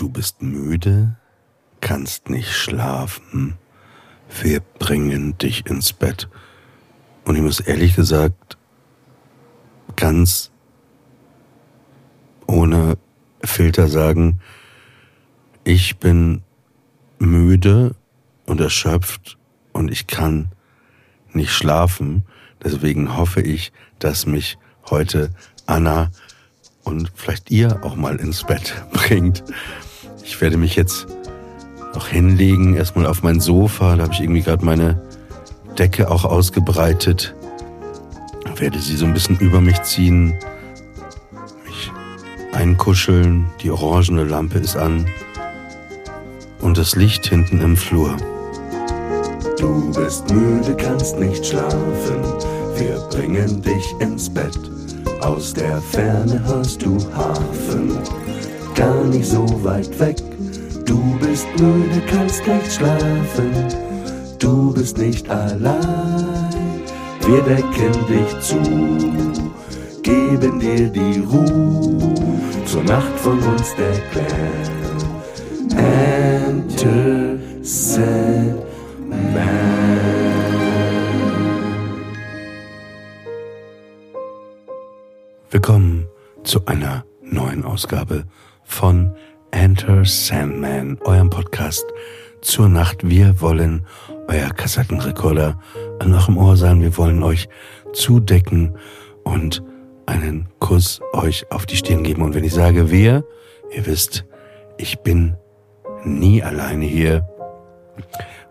[0.00, 1.14] Du bist müde,
[1.82, 3.58] kannst nicht schlafen.
[4.40, 6.30] Wir bringen dich ins Bett.
[7.26, 8.56] Und ich muss ehrlich gesagt
[9.96, 10.52] ganz
[12.46, 12.96] ohne
[13.44, 14.40] Filter sagen,
[15.64, 16.44] ich bin
[17.18, 17.94] müde
[18.46, 19.36] und erschöpft
[19.74, 20.50] und ich kann
[21.34, 22.24] nicht schlafen.
[22.64, 24.56] Deswegen hoffe ich, dass mich
[24.88, 25.34] heute
[25.66, 26.10] Anna
[26.84, 29.44] und vielleicht ihr auch mal ins Bett bringt.
[30.24, 31.06] Ich werde mich jetzt
[31.94, 33.96] noch hinlegen, erstmal auf mein Sofa.
[33.96, 35.00] Da habe ich irgendwie gerade meine
[35.78, 37.34] Decke auch ausgebreitet.
[38.56, 40.34] Werde sie so ein bisschen über mich ziehen,
[41.64, 41.90] mich
[42.52, 43.46] einkuscheln.
[43.62, 45.06] Die orangene Lampe ist an
[46.60, 48.16] und das Licht hinten im Flur.
[49.58, 52.22] Du bist müde, kannst nicht schlafen.
[52.76, 54.58] Wir bringen dich ins Bett.
[55.20, 57.98] Aus der Ferne hörst du Hafen,
[58.80, 60.16] gar nicht so weit weg.
[60.86, 63.52] Du bist müde, kannst nicht schlafen.
[64.38, 66.82] Du bist nicht allein.
[67.26, 68.60] Wir decken dich zu,
[70.02, 72.14] geben dir die Ruhe.
[72.64, 74.70] Zur Nacht von uns der Clan.
[75.76, 77.20] Enter.
[85.50, 86.06] Willkommen
[86.44, 88.24] zu einer neuen Ausgabe
[88.70, 89.14] von
[89.50, 91.84] Enter Sandman, eurem Podcast
[92.40, 92.98] zur Nacht.
[93.08, 93.84] Wir wollen
[94.28, 95.60] euer Kassettenrekorder
[95.98, 96.80] an eurem Ohr sein.
[96.80, 97.48] Wir wollen euch
[97.92, 98.78] zudecken
[99.24, 99.62] und
[100.06, 102.22] einen Kuss euch auf die Stirn geben.
[102.22, 103.24] Und wenn ich sage wir,
[103.74, 104.24] ihr wisst,
[104.78, 105.36] ich bin
[106.04, 107.28] nie alleine hier.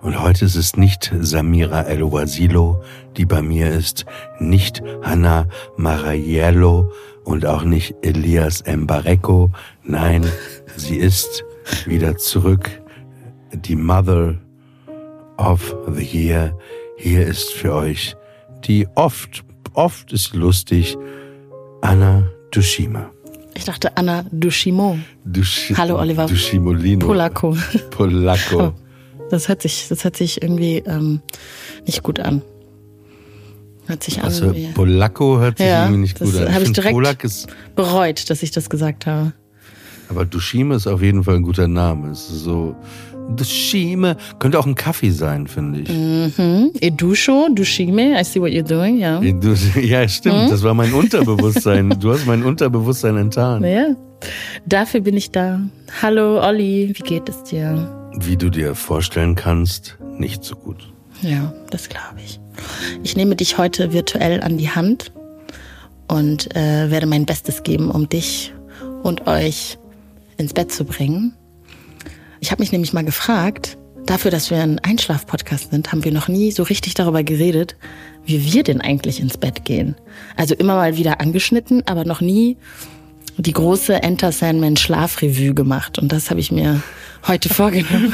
[0.02, 2.82] Und heute ist es nicht Samira El Wasilo,
[3.18, 4.06] die bei mir ist,
[4.40, 6.92] nicht Hanna Maraiello
[7.26, 9.52] und auch nicht Elias Mbareko.
[9.84, 10.26] Nein,
[10.78, 11.44] sie ist
[11.86, 12.70] wieder zurück,
[13.54, 14.36] die Mother
[15.38, 16.58] of the Year.
[16.98, 18.16] Hier ist für euch
[18.66, 19.44] die oft,
[19.74, 20.98] oft ist lustig,
[21.82, 23.10] Anna Dushima.
[23.54, 24.98] Ich dachte Anna Dushimo.
[25.26, 26.26] Dushi Hallo, Oliver.
[26.26, 27.06] Dushimolino.
[27.06, 27.58] Polacco.
[27.90, 28.74] Polacco.
[29.30, 31.22] Das hört sich, das hört sich irgendwie ähm,
[31.86, 32.42] nicht gut an.
[33.88, 34.68] Hört sich Also an wie.
[34.68, 36.48] Polacco hört sich Ja, irgendwie nicht das gut an.
[36.54, 39.34] hab ich find, direkt- Polak ist, Bereut, dass ich das gesagt habe.
[40.10, 42.10] aber Dushime ist auf jeden Fall ein guter Name.
[42.12, 42.76] Es ist so
[43.36, 45.90] Dushime könnte auch ein Kaffee sein, finde ich.
[45.90, 46.72] Mhm.
[46.82, 49.20] Edusho, Dushime, I see what you're doing, ja.
[49.20, 50.44] Du, ja, stimmt.
[50.46, 50.50] Hm?
[50.50, 51.96] Das war mein Unterbewusstsein.
[52.00, 53.64] Du hast mein Unterbewusstsein enttarnt.
[53.66, 53.96] Ja.
[54.66, 55.62] Dafür bin ich da.
[56.02, 57.96] Hallo, Olli, wie geht es dir?
[58.22, 60.92] Wie du dir vorstellen kannst, nicht so gut.
[61.22, 62.40] Ja, das glaube ich.
[63.04, 65.12] Ich nehme dich heute virtuell an die Hand
[66.08, 68.54] und äh, werde mein Bestes geben, um dich
[69.04, 69.78] und euch
[70.38, 71.34] ins Bett zu bringen.
[72.40, 76.28] Ich habe mich nämlich mal gefragt, dafür, dass wir ein Einschlaf-Podcast sind, haben wir noch
[76.28, 77.76] nie so richtig darüber geredet,
[78.26, 79.96] wie wir denn eigentlich ins Bett gehen.
[80.36, 82.58] Also immer mal wieder angeschnitten, aber noch nie
[83.46, 85.98] die große Enter Sandman Schlafrevue gemacht.
[85.98, 86.82] Und das habe ich mir
[87.28, 88.14] heute vorgenommen.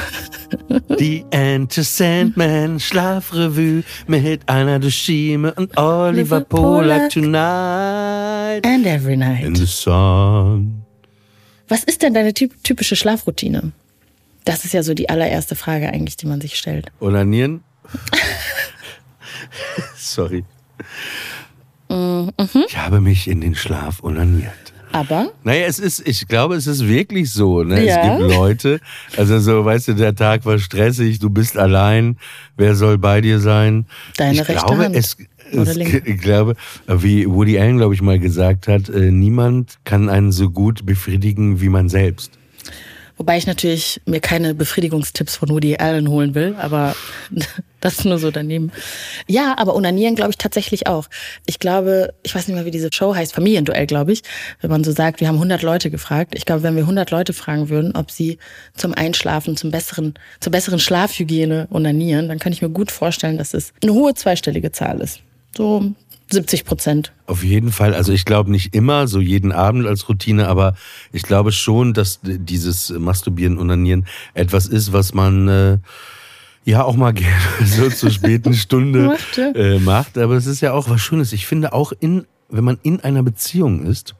[1.00, 9.44] Die Enter Sandman Schlafrevue mit Anna Dushime und Oliver Polak tonight And every night.
[9.44, 10.81] in the sun.
[11.68, 13.72] Was ist denn deine typ typische Schlafroutine?
[14.44, 16.92] Das ist ja so die allererste Frage eigentlich, die man sich stellt.
[17.00, 17.63] Onanieren?
[19.97, 20.44] Sorry.
[21.90, 22.31] Mhm.
[22.68, 24.74] Ich habe mich in den Schlaf onaniert.
[24.95, 27.63] Aber Naja, es ist, ich glaube, es ist wirklich so.
[27.63, 27.83] Ne?
[27.85, 27.97] Ja.
[27.97, 28.79] Es gibt Leute,
[29.17, 32.17] also so, weißt du, der Tag war stressig, du bist allein,
[32.56, 33.88] wer soll bei dir sein?
[34.16, 34.95] Deine ich rechte glaube, Hand.
[34.95, 35.17] Es,
[35.51, 36.56] es, ich glaube,
[36.88, 41.59] wie Woody Allen, glaube ich, mal gesagt hat, äh, niemand kann einen so gut befriedigen
[41.59, 42.31] wie man selbst.
[43.17, 46.95] wobei ich natürlich mir keine Befriedigungstipps von Woody Allen holen will, aber
[47.85, 48.72] das nur so daneben.
[49.28, 51.07] Ja, aber Onanieren glaube ich tatsächlich auch.
[51.46, 54.23] Ich glaube, ich weiß nicht mehr, wie diese Show heißt, Familienduell, glaube ich.
[54.62, 56.34] Wenn man so sagt, wir haben 100 Leute gefragt.
[56.35, 58.40] Ich glaube, wenn wir 100 Leute fragen würden, ob sie
[58.75, 63.54] zum Einschlafen, zum besseren, zur besseren Schlafhygiene onanieren, dann kann ich mir gut vorstellen, dass
[63.54, 65.19] es eine hohe zweistellige Zahl ist.
[65.56, 65.94] So
[66.31, 67.13] 70 Prozent.
[67.27, 70.75] Auf jeden Fall, also ich glaube nicht immer, so jeden Abend als Routine, aber
[71.12, 75.77] ich glaube schon, dass dieses Masturbieren, Onanieren etwas ist, was man äh,
[76.65, 77.33] ja auch mal gerne
[77.63, 79.51] so zur späten Stunde Macht, ja.
[79.51, 80.17] äh, macht.
[80.17, 81.31] Aber es ist ja auch was Schönes.
[81.31, 84.15] Ich finde auch in, wenn man in einer Beziehung ist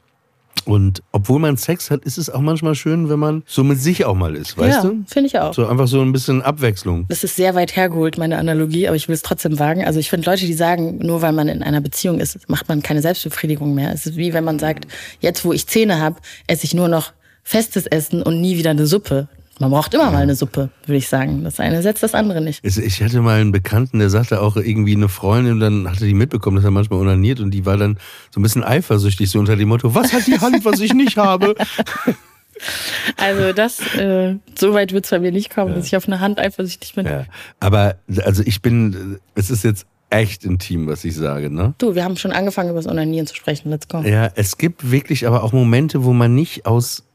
[0.64, 4.04] und obwohl man Sex hat, ist es auch manchmal schön, wenn man so mit sich
[4.04, 5.04] auch mal ist, weißt ja, du?
[5.06, 5.54] finde ich auch.
[5.54, 7.06] So einfach so ein bisschen Abwechslung.
[7.08, 9.84] Das ist sehr weit hergeholt, meine Analogie, aber ich will es trotzdem wagen.
[9.84, 12.82] Also ich finde Leute, die sagen, nur weil man in einer Beziehung ist, macht man
[12.82, 13.92] keine Selbstbefriedigung mehr.
[13.92, 14.88] Es ist wie wenn man sagt,
[15.20, 16.16] jetzt wo ich Zähne habe,
[16.48, 17.12] esse ich nur noch
[17.44, 19.28] festes Essen und nie wieder eine Suppe.
[19.58, 21.42] Man braucht immer mal eine Suppe, würde ich sagen.
[21.44, 22.62] Das eine setzt das andere nicht.
[22.62, 26.56] Ich hatte mal einen Bekannten, der sagte auch irgendwie eine Freundin, dann hatte die mitbekommen,
[26.56, 27.98] dass er manchmal unaniert und die war dann
[28.30, 31.16] so ein bisschen eifersüchtig, so unter dem Motto, was hat die Hand, was ich nicht
[31.16, 31.54] habe?
[33.18, 35.76] Also das, äh, so weit wird es bei mir nicht kommen, ja.
[35.76, 37.06] dass ich auf eine Hand eifersüchtig bin.
[37.06, 37.26] Ja.
[37.60, 41.74] Aber also ich bin, es ist jetzt echt intim, was ich sage, ne?
[41.78, 43.70] Du, wir haben schon angefangen, über das Onanieren zu sprechen.
[43.70, 44.00] Let's go.
[44.00, 47.05] Ja, es gibt wirklich aber auch Momente, wo man nicht aus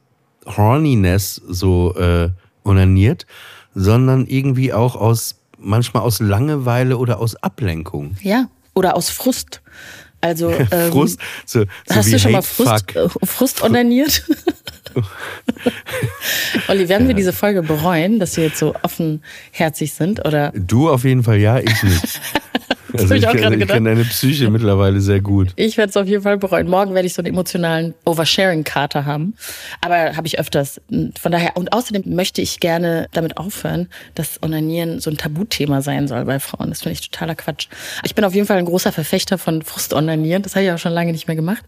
[0.45, 2.29] Horniness so äh,
[2.63, 3.25] onaniert,
[3.73, 8.15] sondern irgendwie auch aus, manchmal aus Langeweile oder aus Ablenkung.
[8.21, 9.61] Ja, oder aus Frust.
[10.21, 14.23] Also ähm, Frust, so, so hast du schon mal Frust, äh, Frust onaniert?
[16.67, 20.25] Olli, werden wir diese Folge bereuen, dass wir jetzt so offenherzig sind?
[20.25, 20.51] Oder?
[20.55, 22.21] Du auf jeden Fall ja, ich nicht.
[22.93, 23.75] Das Also ich, ich auch gerade ich gedacht.
[23.75, 25.53] kenne deine Psyche mittlerweile sehr gut.
[25.55, 26.67] Ich werde es auf jeden Fall bereuen.
[26.67, 29.35] Morgen werde ich so einen emotionalen Oversharing-Kater haben.
[29.81, 30.81] Aber habe ich öfters.
[30.89, 36.07] Von daher, und außerdem möchte ich gerne damit aufhören, dass Onanieren so ein Tabuthema sein
[36.07, 36.69] soll bei Frauen.
[36.69, 37.67] Das finde ich totaler Quatsch.
[38.03, 40.43] Ich bin auf jeden Fall ein großer Verfechter von Frustonanieren.
[40.43, 41.63] Das habe ich auch schon lange nicht mehr gemacht,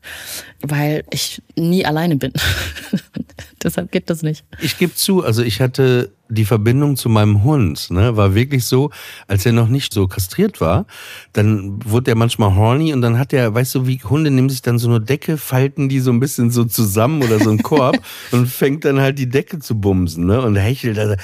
[0.62, 2.34] weil ich nie alleine bin.
[3.64, 4.44] Deshalb geht das nicht.
[4.62, 8.90] Ich gebe zu, also ich hatte die Verbindung zu meinem Hund, ne, war wirklich so,
[9.28, 10.86] als er noch nicht so kastriert war,
[11.34, 14.62] dann wurde er manchmal horny und dann hat er, weißt du, wie Hunde nehmen sich
[14.62, 18.00] dann so eine Decke, falten die so ein bisschen so zusammen oder so einen Korb
[18.32, 21.16] und fängt dann halt die Decke zu bumsen, ne, und hechelt also,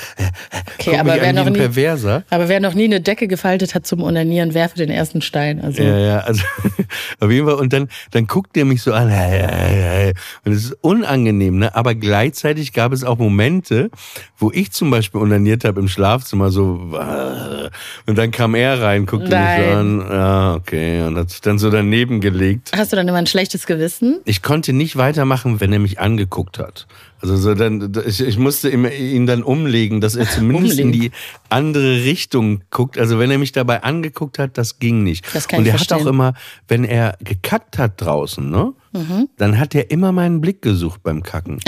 [0.80, 2.24] Okay, aber wer noch nie, Perverser.
[2.30, 5.62] aber wer noch nie eine Decke gefaltet hat zum Onanieren, werfe den ersten Stein.
[5.62, 6.44] Also Ja, ja, also
[7.20, 7.56] auf jeden Fall.
[7.56, 9.10] Und dann, dann guckt er mich so an.
[9.10, 10.14] Hey, hey, hey.
[10.46, 11.76] Und es ist unangenehm, ne?
[11.76, 13.90] Aber gleichzeitig gab es auch Momente,
[14.38, 17.69] wo ich zum Beispiel unaniert habe im Schlafzimmer, so äh,
[18.06, 19.74] und dann kam er rein, guckte mich so Nein.
[19.74, 20.06] an.
[20.10, 21.04] Ja, okay.
[21.04, 22.72] Und hat sich dann so daneben gelegt.
[22.75, 24.19] Hast du dann immer ein schlechtes Gewissen?
[24.25, 26.88] Ich konnte nicht weitermachen, wenn er mich angeguckt hat.
[27.22, 31.12] Also so dann, ich, ich musste ihn dann umlegen, dass er zumindest in die
[31.50, 32.98] andere Richtung guckt.
[32.98, 35.25] Also wenn er mich dabei angeguckt hat, das ging nicht.
[35.34, 36.34] Das kann Und er hat auch immer,
[36.69, 39.30] wenn er gekackt hat draußen, ne, Mhm.
[39.38, 41.60] dann hat er immer meinen Blick gesucht beim Kacken.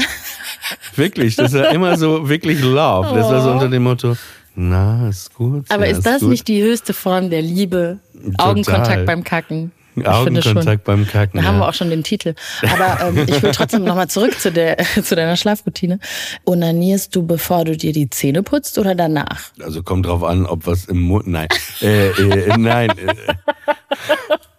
[0.95, 3.15] Wirklich, das war immer so wirklich Love.
[3.15, 4.15] Das war so unter dem Motto,
[4.55, 5.65] na, ist gut.
[5.69, 5.73] Oh.
[5.73, 6.29] Aber ja, ist das gut.
[6.29, 7.99] nicht die höchste Form der Liebe?
[8.37, 9.71] Augenkontakt beim Kacken.
[9.95, 10.07] Ich.
[10.07, 11.39] Augenkontakt beim Kacken?
[11.39, 11.61] Da haben ja.
[11.61, 12.33] wir auch schon den Titel.
[12.61, 15.99] Aber ähm, ich will trotzdem nochmal zurück zu, der, zu deiner Schlafroutine.
[16.45, 19.51] Onanierst du, bevor du dir die Zähne putzt oder danach?
[19.61, 21.27] Also kommt drauf an, ob was im Mund.
[21.27, 21.49] Nein.
[21.81, 22.91] Äh, äh, nein.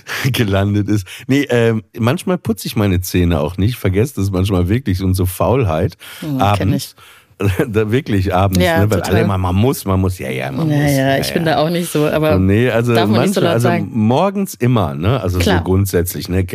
[0.32, 1.06] Gelandet ist.
[1.26, 3.76] Nee, ähm, manchmal putze ich meine Zähne auch nicht.
[3.76, 5.96] Vergesst das manchmal wirklich und so Faulheit.
[6.20, 6.94] Hm, kenn abends.
[6.94, 7.02] Da
[7.90, 8.90] wirklich abends, Ja, ne?
[8.90, 9.14] Weil total.
[9.14, 10.76] alle immer, man muss, man muss, ja, ja, man muss.
[10.76, 13.40] Naja, ich bin da auch nicht so, aber Nee, also darf man manchmal, nicht so
[13.40, 13.90] laut also sagen.
[13.92, 15.20] morgens immer, ne?
[15.20, 15.58] Also Klar.
[15.58, 16.46] so grundsätzlich, ne?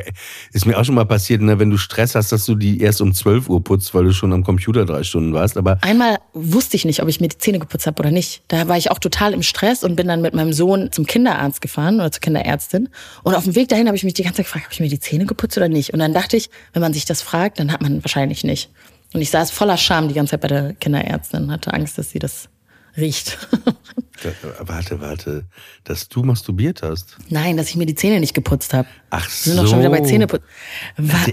[0.53, 3.01] Ist mir auch schon mal passiert, ne, wenn du Stress hast, dass du die erst
[3.01, 5.57] um 12 Uhr putzt, weil du schon am Computer drei Stunden warst.
[5.57, 8.43] Aber Einmal wusste ich nicht, ob ich mir die Zähne geputzt habe oder nicht.
[8.47, 11.61] Da war ich auch total im Stress und bin dann mit meinem Sohn zum Kinderarzt
[11.61, 12.89] gefahren oder zur Kinderärztin.
[13.23, 14.89] Und auf dem Weg dahin habe ich mich die ganze Zeit gefragt, habe ich mir
[14.89, 15.93] die Zähne geputzt oder nicht?
[15.93, 18.69] Und dann dachte ich, wenn man sich das fragt, dann hat man wahrscheinlich nicht.
[19.13, 22.19] Und ich saß voller Scham die ganze Zeit bei der Kinderärztin hatte Angst, dass sie
[22.19, 22.49] das
[22.97, 23.37] riecht.
[24.65, 25.45] warte, warte,
[25.83, 27.17] dass du masturbiert hast.
[27.29, 28.87] Nein, dass ich mir die Zähne nicht geputzt habe.
[29.09, 30.45] Ach Wir sind doch schon wieder bei Zähneputzen.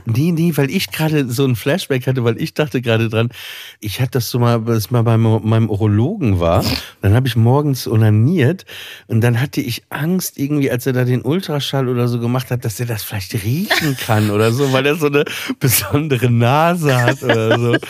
[0.05, 3.31] Nee, nee, weil ich gerade so ein Flashback hatte, weil ich dachte gerade dran,
[3.81, 6.65] ich hatte das so mal, das mal bei meinem Urologen war.
[7.00, 8.65] Dann habe ich morgens onaniert
[9.06, 12.65] und dann hatte ich Angst irgendwie, als er da den Ultraschall oder so gemacht hat,
[12.65, 15.24] dass er das vielleicht riechen kann oder so, weil er so eine
[15.58, 17.77] besondere Nase hat oder so.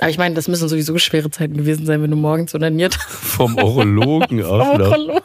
[0.00, 3.08] Aber ich meine, das müssen sowieso schwere Zeiten gewesen sein, wenn du morgens onaniert hast.
[3.08, 4.90] Vom Urologen auch noch.
[4.90, 5.22] Urolog.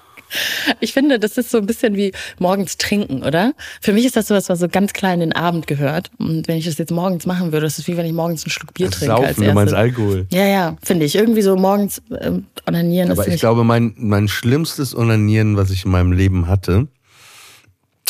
[0.79, 3.53] Ich finde, das ist so ein bisschen wie morgens trinken, oder?
[3.81, 6.09] Für mich ist das sowas, was so ganz klein in den Abend gehört.
[6.17, 8.49] Und wenn ich das jetzt morgens machen würde, das ist wie wenn ich morgens einen
[8.51, 9.73] Schluck Bier Das trinke als Saufen, du meinst.
[9.75, 10.25] Alkohol.
[10.31, 11.13] Ja, ja, finde ich.
[11.15, 13.41] Irgendwie so morgens ähm, onanieren Aber ist ich nicht.
[13.41, 16.87] glaube, mein, mein schlimmstes Onanieren, was ich in meinem Leben hatte,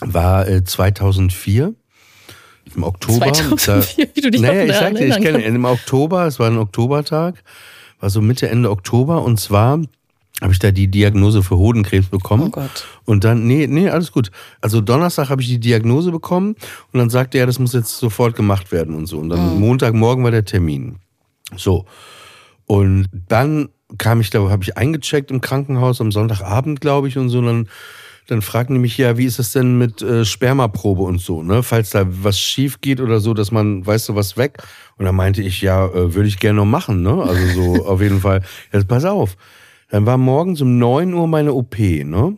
[0.02, 1.74] war äh, 2004.
[2.76, 3.32] Im Oktober.
[3.34, 7.44] 2004, wie du dich naja, ich sagte, ich kenne im Oktober, es war ein Oktobertag,
[8.00, 9.80] war so Mitte, Ende Oktober und zwar
[10.42, 12.48] habe ich da die Diagnose für Hodenkrebs bekommen.
[12.48, 12.86] Oh Gott.
[13.06, 14.32] Und dann, nee, nee, alles gut.
[14.62, 16.56] Also Donnerstag habe ich die Diagnose bekommen
[16.92, 19.20] und dann sagte er, das muss jetzt sofort gemacht werden und so.
[19.20, 20.98] Und dann Montagmorgen war der Termin.
[21.56, 21.86] So.
[22.66, 27.30] Und dann kam ich da, habe ich eingecheckt im Krankenhaus am Sonntagabend, glaube ich, und
[27.30, 27.40] so.
[27.40, 27.70] Und dann,
[28.28, 31.64] dann fragten die mich, ja, wie ist es denn mit äh, Spermaprobe und so, ne?
[31.64, 34.64] Falls da was schief geht oder so, dass man, weißt du, was weg.
[34.98, 37.22] Und dann meinte ich, ja, äh, würde ich gerne noch machen, ne?
[37.22, 38.42] Also so auf jeden Fall.
[38.72, 39.36] Jetzt pass auf.
[39.90, 42.38] Dann war morgens um 9 Uhr meine OP, ne?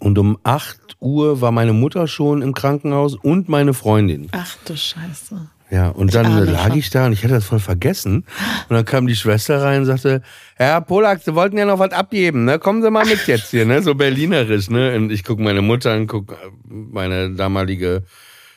[0.00, 4.28] Und um 8 Uhr war meine Mutter schon im Krankenhaus und meine Freundin.
[4.32, 5.48] Ach du Scheiße.
[5.72, 8.26] Ja, und dann lag ich da und ich hatte das voll vergessen.
[8.68, 10.20] Und dann kam die Schwester rein und sagte,
[10.56, 12.58] Herr Polak, Sie wollten ja noch was abgeben, ne?
[12.58, 13.82] Kommen Sie mal mit jetzt hier, ne?
[13.82, 14.94] So berlinerisch, ne?
[14.94, 16.36] Und ich guck meine Mutter an, guck
[16.68, 18.04] meine damalige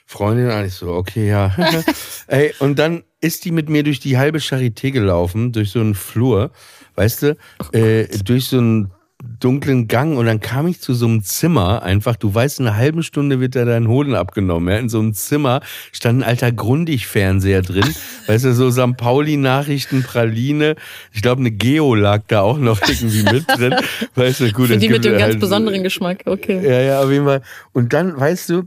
[0.06, 0.66] Freundin an.
[0.66, 1.56] Ich so, okay, ja.
[2.28, 5.96] Ey, und dann ist die mit mir durch die halbe Charité gelaufen, durch so einen
[5.96, 6.52] Flur,
[6.96, 7.38] weißt du,
[7.72, 8.92] äh, durch so einen
[9.40, 12.76] dunklen Gang und dann kam ich zu so einem Zimmer einfach, du weißt, in einer
[12.78, 16.52] halben Stunde wird da dein Hoden abgenommen, ja, in so einem Zimmer stand ein alter
[16.52, 17.86] Grundig-Fernseher drin,
[18.28, 18.98] weißt du, so St.
[18.98, 20.76] Pauli-Nachrichten, Praline,
[21.12, 23.76] ich glaube eine Geo lag da auch noch irgendwie mit drin,
[24.16, 24.68] weißt du, gut.
[24.68, 26.62] Für die mit dem ganz halt- besonderen Geschmack, okay.
[26.64, 27.42] ja, ja, auf jeden Fall.
[27.74, 28.64] Und dann, weißt du,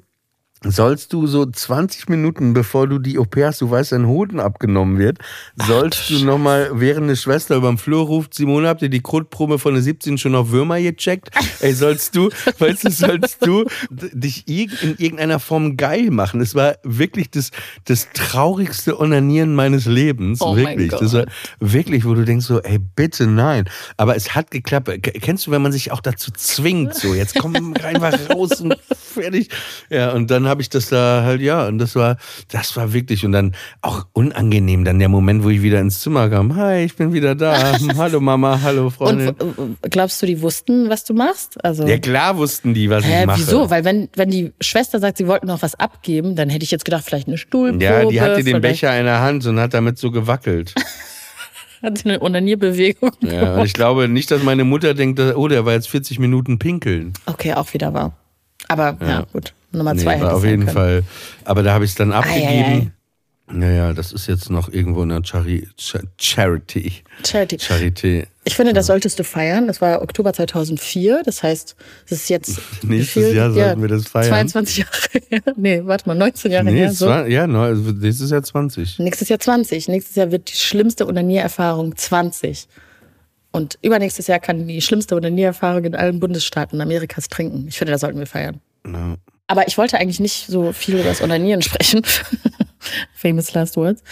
[0.64, 4.98] sollst du so 20 Minuten, bevor du die OP hast, du weißt, dein Hoden abgenommen
[4.98, 5.18] wird,
[5.54, 9.74] sollst du nochmal, während eine Schwester überm Flur ruft, Simone, habt ihr die Kotprobe von
[9.74, 11.30] der 17 schon auf Würmer gecheckt?
[11.60, 16.40] Ey, sollst du, weißt du, sollst du dich in irgendeiner Form geil machen?
[16.40, 17.50] Es war wirklich das,
[17.84, 20.40] das traurigste Onanieren meines Lebens.
[20.40, 20.90] Oh wirklich.
[20.90, 21.26] Das war
[21.60, 23.68] wirklich, wo du denkst so, ey, bitte nein.
[23.96, 24.90] Aber es hat geklappt.
[25.20, 29.50] Kennst du, wenn man sich auch dazu zwingt, so, jetzt komm einfach raus und fertig.
[29.90, 32.16] Ja, und dann habe ich das da halt, ja, und das war,
[32.50, 36.28] das war wirklich, und dann auch unangenehm, dann der Moment, wo ich wieder ins Zimmer
[36.28, 36.56] kam.
[36.56, 37.76] Hi, ich bin wieder da.
[37.96, 39.28] hallo Mama, hallo Und Freundin.
[39.28, 41.62] äh, glaubst du, die wussten, was du machst?
[41.64, 43.38] Also, ja, klar wussten die, was Hä, ich mache.
[43.38, 43.70] wieso?
[43.70, 46.84] Weil wenn, wenn die Schwester sagt, sie wollten noch was abgeben, dann hätte ich jetzt
[46.84, 47.84] gedacht, vielleicht eine Stuhlprobe.
[47.84, 50.74] Ja, die hatte den Becher in der Hand und hat damit so gewackelt.
[51.82, 53.12] Hat eine Onanierbewegung.
[53.20, 56.58] Ja, und ich glaube nicht, dass meine Mutter denkt, oh, der war jetzt 40 Minuten
[56.58, 57.12] pinkeln.
[57.26, 58.16] Okay, auch wieder wahr.
[58.66, 59.54] Aber ja, gut.
[59.72, 60.74] Nummer Nee, zwei war auf jeden können.
[60.76, 61.02] Fall.
[61.44, 62.18] Aber da habe ich es dann ei, ei.
[62.18, 62.92] abgegeben.
[63.50, 66.92] Naja, das ist jetzt noch irgendwo in der Chari Cha Charity.
[67.26, 67.56] Charity.
[67.56, 68.26] Charité.
[68.44, 69.66] Ich finde, das solltest du feiern.
[69.66, 71.22] Das war Oktober 2004.
[71.24, 71.74] Das heißt,
[72.06, 72.60] es ist jetzt.
[72.82, 74.28] Nächstes Jahr sollten wir das feiern.
[74.28, 74.92] 22 Jahre
[75.30, 75.54] her.
[75.56, 76.92] Nee, warte mal, 19 Jahre Nee, her.
[76.92, 77.08] So.
[77.08, 78.98] ja, also nächstes Jahr 20.
[78.98, 79.88] Nächstes Jahr 20.
[79.88, 82.68] Nächstes Jahr wird die schlimmste Onaniererfahrung 20.
[83.50, 87.66] Und übernächstes Jahr kann die schlimmste Onaniererfahrung in allen Bundesstaaten Amerikas trinken.
[87.68, 88.60] Ich finde, da sollten wir feiern.
[88.86, 89.16] Ja.
[89.48, 92.02] Aber ich wollte eigentlich nicht so viel über das Onanieren sprechen.
[93.14, 94.02] Famous last words.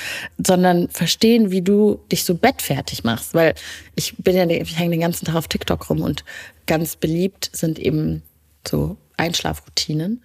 [0.44, 3.34] Sondern verstehen, wie du dich so bettfertig machst.
[3.34, 3.54] Weil
[3.94, 6.24] ich bin ja, ich hänge den ganzen Tag auf TikTok rum und
[6.66, 8.22] ganz beliebt sind eben
[8.66, 10.22] so Einschlafroutinen.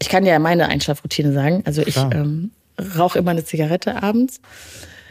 [0.00, 1.62] Ich kann dir ja meine Einschlafroutine sagen.
[1.66, 2.14] Also ich Klar.
[2.14, 2.52] ähm,
[2.96, 4.40] rauche immer eine Zigarette abends.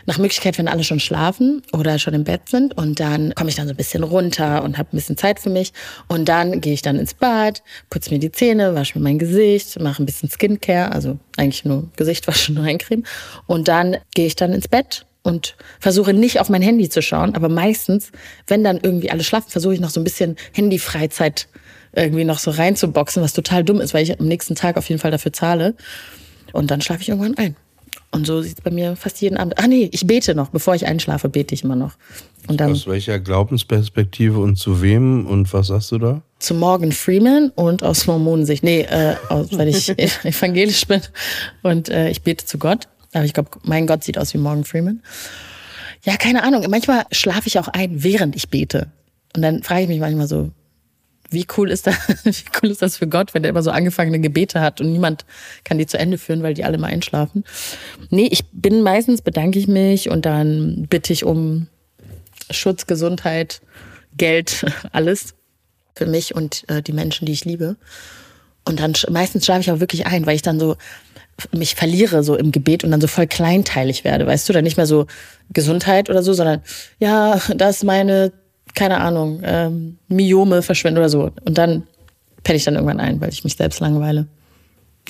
[0.05, 2.77] Nach Möglichkeit, wenn alle schon schlafen oder schon im Bett sind.
[2.77, 5.49] Und dann komme ich dann so ein bisschen runter und habe ein bisschen Zeit für
[5.49, 5.73] mich.
[6.07, 9.79] Und dann gehe ich dann ins Bad, putze mir die Zähne, wasche mir mein Gesicht,
[9.79, 13.03] mache ein bisschen Skincare, also eigentlich nur Gesicht waschen und Eincreme.
[13.47, 17.35] Und dann gehe ich dann ins Bett und versuche nicht auf mein Handy zu schauen.
[17.35, 18.11] Aber meistens,
[18.47, 21.47] wenn dann irgendwie alle schlafen, versuche ich noch so ein bisschen Handy-Freizeit
[21.93, 25.01] irgendwie noch so reinzuboxen, was total dumm ist, weil ich am nächsten Tag auf jeden
[25.01, 25.75] Fall dafür zahle.
[26.53, 27.55] Und dann schlafe ich irgendwann ein.
[28.11, 29.59] Und so sieht es bei mir fast jeden Abend.
[29.59, 30.49] Ah nee, ich bete noch.
[30.49, 31.93] Bevor ich einschlafe, bete ich immer noch.
[32.47, 36.21] Und dann Aus welcher Glaubensperspektive und zu wem und was sagst du da?
[36.39, 38.63] zu Morgan Freeman und aus Mormonensicht.
[38.63, 39.89] Nee, äh, aus, weil ich
[40.23, 41.01] evangelisch bin
[41.61, 42.87] und äh, ich bete zu Gott.
[43.13, 45.01] Aber ich glaube, mein Gott sieht aus wie Morgan Freeman.
[46.03, 46.65] Ja, keine Ahnung.
[46.69, 48.87] Manchmal schlafe ich auch ein, während ich bete.
[49.35, 50.51] Und dann frage ich mich manchmal so,
[51.31, 54.19] wie cool ist das, wie cool ist das für Gott, wenn der immer so angefangene
[54.19, 55.25] Gebete hat und niemand
[55.63, 57.43] kann die zu Ende führen, weil die alle mal einschlafen.
[58.09, 61.67] Nee, ich bin meistens bedanke ich mich und dann bitte ich um
[62.51, 63.61] Schutz, Gesundheit,
[64.17, 65.35] Geld, alles
[65.95, 67.75] für mich und äh, die Menschen, die ich liebe.
[68.65, 70.77] Und dann meistens schlafe ich auch wirklich ein, weil ich dann so
[71.51, 74.77] mich verliere so im Gebet und dann so voll kleinteilig werde, weißt du, dann nicht
[74.77, 75.07] mehr so
[75.51, 76.61] Gesundheit oder so, sondern
[76.99, 78.31] ja, das meine,
[78.75, 81.31] keine Ahnung, ähm, Myome verschwende oder so.
[81.45, 81.83] Und dann
[82.43, 84.27] penne ich dann irgendwann ein, weil ich mich selbst langweile.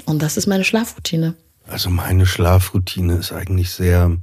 [0.06, 1.36] Und das ist meine Schlafroutine.
[1.68, 4.18] Also meine Schlafroutine ist eigentlich sehr,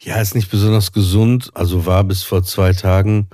[0.00, 1.50] ja, ist nicht besonders gesund.
[1.54, 3.28] Also war bis vor zwei Tagen,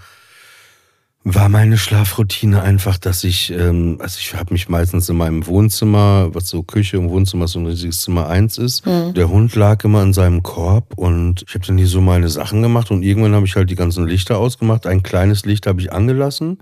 [1.22, 6.34] war meine Schlafroutine einfach, dass ich, ähm, also ich habe mich meistens in meinem Wohnzimmer,
[6.34, 8.86] was so Küche und Wohnzimmer so ein riesiges Zimmer eins ist.
[8.86, 12.62] Der Hund lag immer in seinem Korb und ich habe dann hier so meine Sachen
[12.62, 14.86] gemacht und irgendwann habe ich halt die ganzen Lichter ausgemacht.
[14.86, 16.58] Ein kleines Licht habe ich angelassen.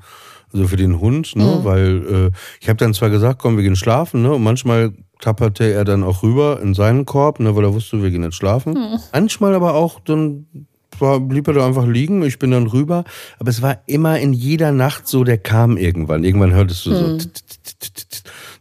[0.52, 1.60] Also für den Hund, ne?
[1.62, 4.32] Weil äh, ich habe dann zwar gesagt, komm, wir gehen schlafen, ne?
[4.32, 8.10] Und manchmal tapperte er dann auch rüber in seinen Korb, ne, weil er wusste, wir
[8.10, 8.98] gehen jetzt schlafen.
[9.12, 10.46] Manchmal aber auch, dann
[11.00, 13.04] war, blieb er da einfach liegen, ich bin dann rüber.
[13.38, 16.24] Aber es war immer in jeder Nacht so, der kam irgendwann.
[16.24, 17.16] Irgendwann hörtest du so.
[17.18, 17.42] tit.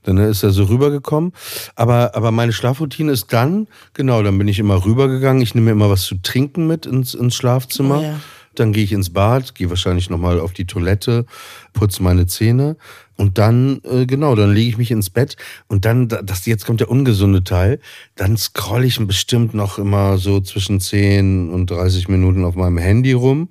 [0.03, 1.33] Dann ist er so rübergekommen.
[1.75, 5.41] Aber, aber meine Schlafroutine ist dann, genau, dann bin ich immer rübergegangen.
[5.41, 8.19] Ich nehme mir immer was zu trinken mit ins, ins Schlafzimmer.
[8.55, 11.25] Dann gehe ich ins Bad, gehe wahrscheinlich nochmal auf die Toilette,
[11.73, 12.77] putze meine Zähne
[13.17, 15.35] und dann, äh, genau, dann lege ich mich ins Bett
[15.67, 17.79] und dann, das, jetzt kommt der ungesunde Teil,
[18.15, 23.13] dann scroll ich bestimmt noch immer so zwischen 10 und 30 Minuten auf meinem Handy
[23.13, 23.49] rum.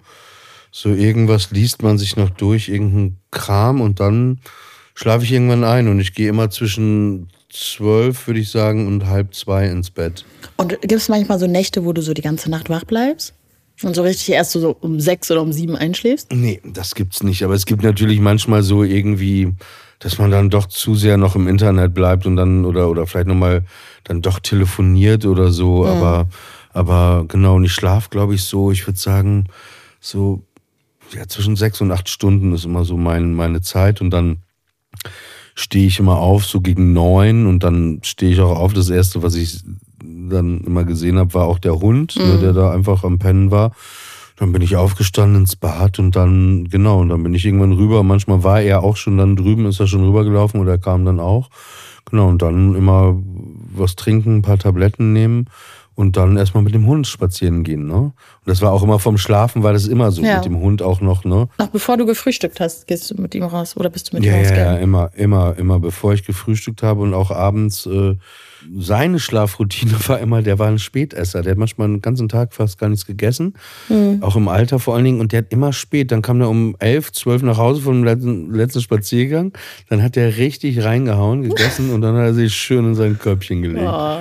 [0.70, 4.40] So irgendwas liest man sich noch durch, irgendein Kram und dann
[4.94, 9.34] schlafe ich irgendwann ein und ich gehe immer zwischen zwölf, würde ich sagen, und halb
[9.34, 10.24] zwei ins Bett.
[10.56, 13.34] Und gibt es manchmal so Nächte, wo du so die ganze Nacht wach bleibst?
[13.82, 16.32] Und so richtig erst so um sechs oder um sieben einschläfst?
[16.32, 17.44] Nee, das gibt's nicht.
[17.44, 19.52] Aber es gibt natürlich manchmal so irgendwie,
[19.98, 23.26] dass man dann doch zu sehr noch im Internet bleibt und dann oder oder vielleicht
[23.26, 23.64] nochmal
[24.04, 25.82] dann doch telefoniert oder so.
[25.82, 25.88] Mhm.
[25.88, 26.28] Aber
[26.72, 29.46] aber genau, und ich schlaf, glaube ich, so, ich würde sagen,
[29.98, 30.42] so
[31.12, 34.38] ja, zwischen sechs und acht Stunden ist immer so mein, meine Zeit und dann
[35.54, 38.74] stehe ich immer auf, so gegen neun und dann stehe ich auch auf.
[38.74, 39.60] Das erste, was ich
[40.28, 42.30] dann immer gesehen habe, war auch der Hund, ne, mhm.
[42.30, 43.72] ne, der da einfach am Pennen war.
[44.36, 48.02] Dann bin ich aufgestanden ins Bad und dann, genau, und dann bin ich irgendwann rüber.
[48.02, 51.20] Manchmal war er auch schon dann drüben, ist er schon rübergelaufen oder er kam dann
[51.20, 51.48] auch.
[52.10, 53.16] Genau, und dann immer
[53.74, 55.46] was trinken, ein paar Tabletten nehmen
[55.96, 57.86] und dann erstmal mit dem Hund spazieren gehen.
[57.86, 57.96] Ne?
[57.96, 60.22] Und das war auch immer vom Schlafen, war das immer so.
[60.22, 60.36] Ja.
[60.36, 61.24] Mit dem Hund auch noch.
[61.24, 61.48] Ne?
[61.58, 64.30] Noch bevor du gefrühstückt hast, gehst du mit ihm raus oder bist du mit ihm
[64.30, 64.50] ja, raus?
[64.50, 67.86] Ja, ja, immer, immer, immer bevor ich gefrühstückt habe und auch abends.
[67.86, 68.16] Äh,
[68.78, 71.42] seine Schlafroutine war immer, der war ein Spätesser.
[71.42, 73.54] Der hat manchmal den ganzen Tag fast gar nichts gegessen.
[73.88, 74.22] Mhm.
[74.22, 75.20] Auch im Alter vor allen Dingen.
[75.20, 76.12] Und der hat immer spät.
[76.12, 79.52] Dann kam er um elf, zwölf nach Hause vom letzten, letzten Spaziergang.
[79.88, 83.62] Dann hat er richtig reingehauen, gegessen und dann hat er sich schön in sein Körbchen
[83.62, 83.86] gelegt.
[83.86, 84.20] Oh.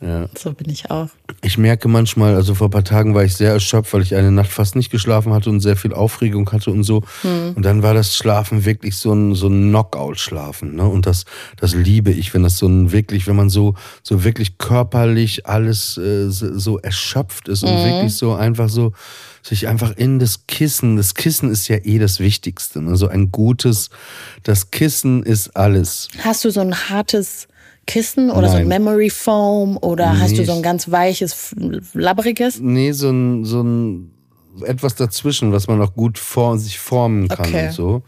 [0.00, 0.28] Ja.
[0.38, 1.08] So bin ich auch.
[1.42, 4.30] Ich merke manchmal, also vor ein paar Tagen war ich sehr erschöpft, weil ich eine
[4.30, 7.02] Nacht fast nicht geschlafen hatte und sehr viel Aufregung hatte und so.
[7.22, 7.54] Hm.
[7.56, 10.76] Und dann war das Schlafen wirklich so ein, so ein Knockout-Schlafen.
[10.76, 10.84] Ne?
[10.84, 11.24] Und das,
[11.56, 13.74] das liebe ich, wenn das so ein wirklich, wenn man so,
[14.04, 17.70] so wirklich körperlich alles äh, so erschöpft ist mhm.
[17.70, 18.92] und wirklich so einfach so
[19.42, 22.82] sich einfach in das Kissen, das Kissen ist ja eh das Wichtigste.
[22.82, 22.96] Ne?
[22.96, 23.90] So ein gutes,
[24.42, 26.08] das Kissen ist alles.
[26.22, 27.48] Hast du so ein hartes
[27.88, 28.50] Kissen oder Nein.
[28.50, 31.56] so ein Memory Foam oder nee, hast du so ein ganz weiches,
[31.94, 32.60] labbriges?
[32.60, 34.12] Nee, so ein, so ein
[34.62, 37.66] etwas dazwischen, was man auch gut vor, sich formen kann okay.
[37.66, 38.02] und so.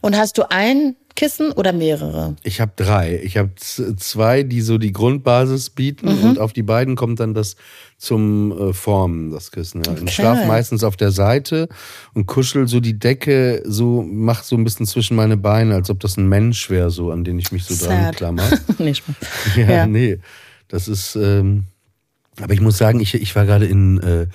[0.00, 2.36] Und hast du ein Kissen oder mehrere?
[2.44, 3.20] Ich habe drei.
[3.24, 6.24] Ich habe zwei, die so die Grundbasis bieten mhm.
[6.24, 7.56] und auf die beiden kommt dann das
[7.98, 9.82] zum äh, Formen, das Kissen.
[9.82, 9.92] Ja.
[9.92, 10.02] Okay.
[10.04, 11.68] Ich schlafe meistens auf der Seite
[12.14, 15.98] und kuschel so die Decke, so mach so ein bisschen zwischen meine Beine, als ob
[16.00, 17.90] das ein Mensch wäre, so an den ich mich so Sad.
[17.90, 18.48] dran klammer.
[18.78, 18.94] nee,
[19.56, 20.18] ja, ja, nee.
[20.68, 21.64] Das ist, ähm,
[22.40, 24.26] aber ich muss sagen, ich, ich war gerade in, äh,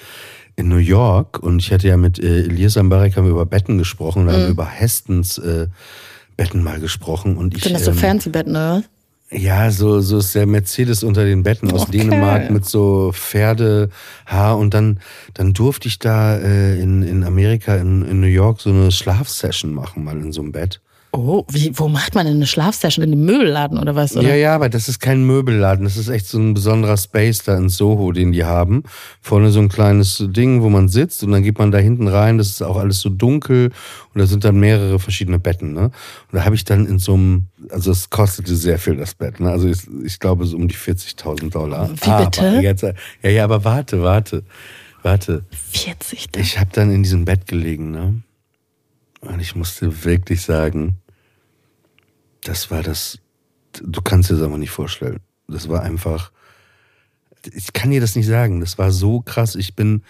[0.56, 3.78] in New York und ich hatte ja mit äh, Elias Ambarek haben wir über Betten
[3.78, 4.32] gesprochen und mhm.
[4.32, 5.68] haben über Hestons äh,
[6.44, 7.38] Betten mal gesprochen.
[7.38, 8.84] Und ich, Sind das so ähm, Fancy-Betten, oder?
[9.32, 12.00] Ja, so, so ist der Mercedes unter den Betten aus okay.
[12.00, 14.58] Dänemark mit so Pferdehaar.
[14.58, 15.00] Und dann,
[15.34, 19.74] dann durfte ich da äh, in, in Amerika, in, in New York, so eine Schlafsession
[19.74, 20.82] machen, mal in so einem Bett.
[21.14, 23.04] Oh, wie, wo macht man denn eine Schlafsession?
[23.04, 24.16] In dem Möbelladen oder was?
[24.16, 24.30] Oder?
[24.30, 25.84] Ja, ja, aber das ist kein Möbelladen.
[25.84, 28.84] Das ist echt so ein besonderer Space da in Soho, den die haben.
[29.20, 32.38] Vorne so ein kleines Ding, wo man sitzt und dann geht man da hinten rein.
[32.38, 33.72] Das ist auch alles so dunkel
[34.14, 35.74] und da sind dann mehrere verschiedene Betten.
[35.74, 35.84] Ne?
[35.84, 35.92] Und
[36.32, 39.42] da habe ich dann in so einem, also es kostete sehr viel das Bett.
[39.42, 39.52] Ne?
[39.52, 41.90] Also ich, ich glaube so um die 40.000 Dollar.
[41.90, 42.60] Wie bitte?
[42.62, 44.44] Jetzt, ja, ja, aber warte, warte,
[45.02, 45.44] warte.
[45.72, 46.30] 40.
[46.38, 48.22] Ich habe dann in diesem Bett gelegen, ne?
[49.22, 50.98] Und ich musste wirklich sagen,
[52.44, 53.20] das war das,
[53.74, 55.20] du kannst dir das aber nicht vorstellen.
[55.48, 56.32] Das war einfach,
[57.54, 59.56] ich kann dir das nicht sagen, das war so krass.
[59.56, 60.04] Ich bin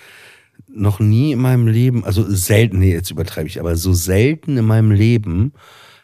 [0.67, 4.65] noch nie in meinem Leben, also selten, nee, jetzt übertreibe ich, aber so selten in
[4.65, 5.53] meinem Leben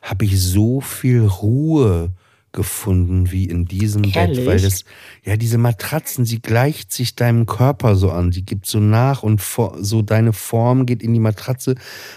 [0.01, 2.11] habe ich so viel Ruhe
[2.57, 4.39] gefunden wie in diesem Ehrlich?
[4.39, 4.83] Bett, weil das
[5.23, 9.39] ja diese Matratzen, sie gleicht sich deinem Körper so an, sie gibt so nach und
[9.79, 11.75] so deine Form geht in die Matratze,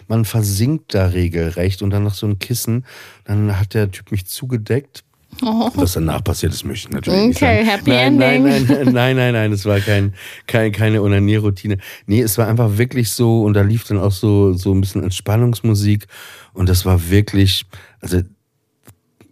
[0.08, 2.86] man versinkt da regelrecht und dann noch so ein Kissen,
[3.24, 5.04] dann hat der Typ mich zugedeckt.
[5.42, 5.70] Oh.
[5.74, 7.66] Was danach passiert ist, möchte ich natürlich okay, nicht sagen.
[7.66, 8.42] Happy nein, Ending.
[8.42, 10.14] Nein, nein, nein, nein, nein, es war kein,
[10.46, 11.76] kein, keine Onanierroutine.
[12.06, 15.02] Nee, es war einfach wirklich so und da lief dann auch so, so ein bisschen
[15.02, 16.06] Entspannungsmusik
[16.54, 17.66] und das war wirklich,
[18.00, 18.22] also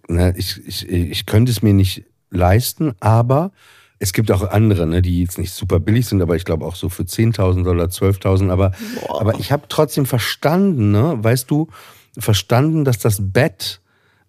[0.09, 3.53] ne, ich, ich, ich könnte es mir nicht leisten, aber
[3.99, 6.77] es gibt auch andere, ne, die jetzt nicht super billig sind, aber ich glaube auch
[6.77, 8.51] so für 10.000 Dollar, 12.000.
[8.51, 8.73] Aber,
[9.09, 11.69] aber ich habe trotzdem verstanden, ne, weißt du,
[12.17, 13.81] verstanden, dass das Bett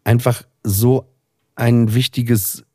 [0.04, 1.14] einfach so
[1.56, 2.66] ein wichtiges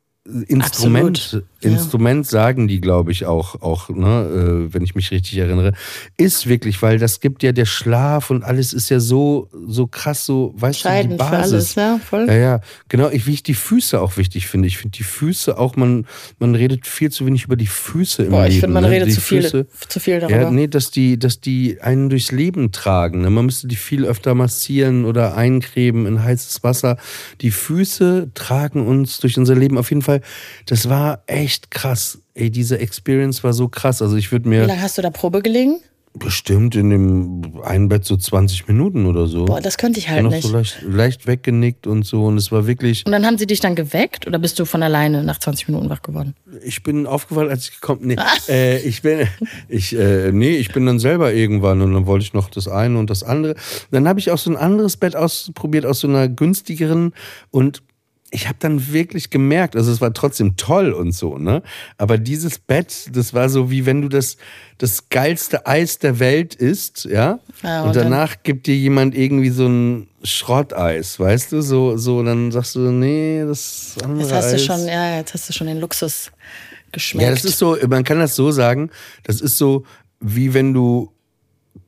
[0.47, 1.45] Instrument, Absolut.
[1.61, 5.73] Instrument sagen die, glaube ich, auch, auch ne, äh, wenn ich mich richtig erinnere,
[6.17, 10.25] ist wirklich, weil das gibt ja der Schlaf und alles ist ja so, so krass,
[10.25, 11.53] so, weißt du, die Entscheidend für Basis.
[11.53, 12.25] alles, ja, voll.
[12.27, 13.09] Ja, ja, genau.
[13.09, 14.67] Ich, wie ich die Füße auch wichtig finde.
[14.67, 16.07] Ich finde die Füße auch, man,
[16.39, 18.53] man redet viel zu wenig über die Füße im Boah, Leben.
[18.53, 18.89] ich finde, man ne?
[18.89, 20.41] redet die zu viel, Füße, zu viel darüber.
[20.41, 23.21] ja, nee, dass die, dass die einen durchs Leben tragen.
[23.21, 23.29] Ne?
[23.29, 26.97] Man müsste die viel öfter massieren oder eincremen in heißes Wasser.
[27.41, 30.14] Die Füße tragen uns durch unser Leben auf jeden Fall.
[30.65, 32.19] Das war echt krass.
[32.33, 34.01] Ey, diese Experience war so krass.
[34.01, 35.79] Also ich würde Wie mir lange hast du da Probe gelegen?
[36.17, 39.45] bestimmt in dem einen Bett so 20 Minuten oder so.
[39.45, 40.47] Boah, das könnte ich halt noch nicht.
[40.47, 42.25] so leicht, leicht weggenickt und so.
[42.25, 43.05] Und es war wirklich.
[43.05, 45.89] Und dann haben sie dich dann geweckt oder bist du von alleine nach 20 Minuten
[45.89, 46.35] wach geworden?
[46.63, 48.15] Ich bin aufgewacht, als ich gekommen nee,
[48.47, 49.27] äh, ich bin
[49.67, 52.97] ich äh, nee, ich bin dann selber irgendwann und dann wollte ich noch das eine
[52.97, 53.55] und das andere.
[53.91, 57.13] Dann habe ich auch so ein anderes Bett ausprobiert aus so einer günstigeren
[57.51, 57.83] und
[58.35, 61.63] ich habe dann wirklich gemerkt, also es war trotzdem toll und so, ne?
[61.97, 64.37] Aber dieses Bett, das war so wie wenn du das
[64.77, 67.39] das geilste Eis der Welt isst, ja?
[67.63, 71.61] Ja, und, und danach gibt dir jemand irgendwie so ein Schrotteis, weißt du?
[71.61, 74.65] So so dann sagst du, nee, das andere Jetzt hast du Eis.
[74.65, 76.31] schon, ja, jetzt hast du schon den Luxus
[76.91, 77.23] geschmeckt.
[77.27, 78.89] Ja, das ist so, man kann das so sagen,
[79.23, 79.83] das ist so,
[80.19, 81.11] wie wenn du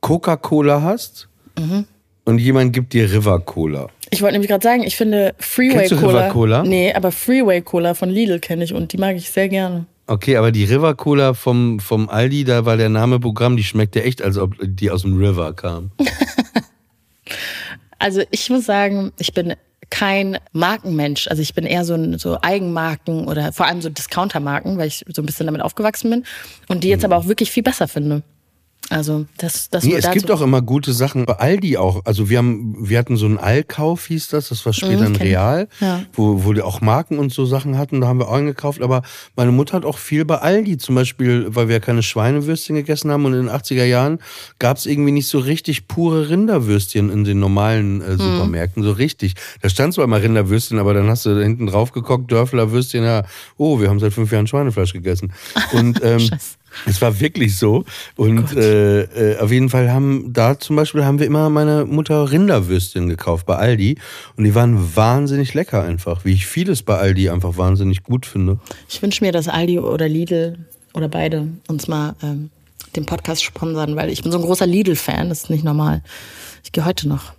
[0.00, 1.86] Coca-Cola hast Mhm.
[2.24, 3.88] und jemand gibt dir River Cola.
[4.10, 6.20] Ich wollte nämlich gerade sagen, ich finde Freeway Kennst du Cola.
[6.20, 6.62] River Cola?
[6.62, 9.86] Nee, aber Freeway Cola von Lidl kenne ich und die mag ich sehr gerne.
[10.06, 13.94] Okay, aber die River Cola vom, vom Aldi, da war der Name Programm, die schmeckt
[13.94, 15.90] ja echt, als ob die aus dem River kam.
[17.98, 19.54] Also ich muss sagen, ich bin
[19.90, 21.28] kein Markenmensch.
[21.28, 25.04] Also ich bin eher so, ein, so Eigenmarken oder vor allem so Discountermarken, weil ich
[25.08, 26.24] so ein bisschen damit aufgewachsen bin
[26.68, 28.22] und die jetzt aber auch wirklich viel besser finde.
[28.90, 30.18] Also das, das Nee, es dazu.
[30.18, 31.26] gibt auch immer gute Sachen.
[31.26, 32.06] Bei Aldi auch.
[32.06, 34.48] Also wir haben, wir hatten so einen Allkauf, hieß das.
[34.48, 35.32] Das war später ein kenn ich.
[35.34, 36.04] Real, Ja.
[36.14, 38.00] wo, wo die auch Marken und so Sachen hatten.
[38.00, 38.80] Da haben wir auch eingekauft.
[38.80, 39.02] Aber
[39.36, 40.78] meine Mutter hat auch viel bei Aldi.
[40.78, 43.26] Zum Beispiel, weil wir keine Schweinewürstchen gegessen haben.
[43.26, 44.20] Und in den 80er Jahren
[44.58, 48.82] gab es irgendwie nicht so richtig pure Rinderwürstchen in den normalen äh, Supermärkten.
[48.82, 49.34] So richtig.
[49.60, 53.04] Da stand zwar immer Rinderwürstchen, aber dann hast du da hinten drauf geguckt, Dörflerwürstchen.
[53.04, 53.24] Ja,
[53.58, 55.34] oh, wir haben seit fünf Jahren Schweinefleisch gegessen.
[55.72, 56.30] Und ähm,
[56.86, 57.84] es war wirklich so.
[58.16, 62.30] Und äh, äh, auf jeden Fall haben da zum Beispiel haben wir immer meine Mutter
[62.30, 63.98] Rinderwürstchen gekauft bei Aldi.
[64.36, 66.24] Und die waren wahnsinnig lecker einfach.
[66.24, 68.58] Wie ich vieles bei Aldi einfach wahnsinnig gut finde.
[68.88, 70.58] Ich wünsche mir, dass Aldi oder Lidl
[70.94, 72.50] oder beide uns mal ähm,
[72.96, 76.02] den Podcast sponsern, weil ich bin so ein großer Lidl-Fan, das ist nicht normal.
[76.64, 77.32] Ich gehe heute noch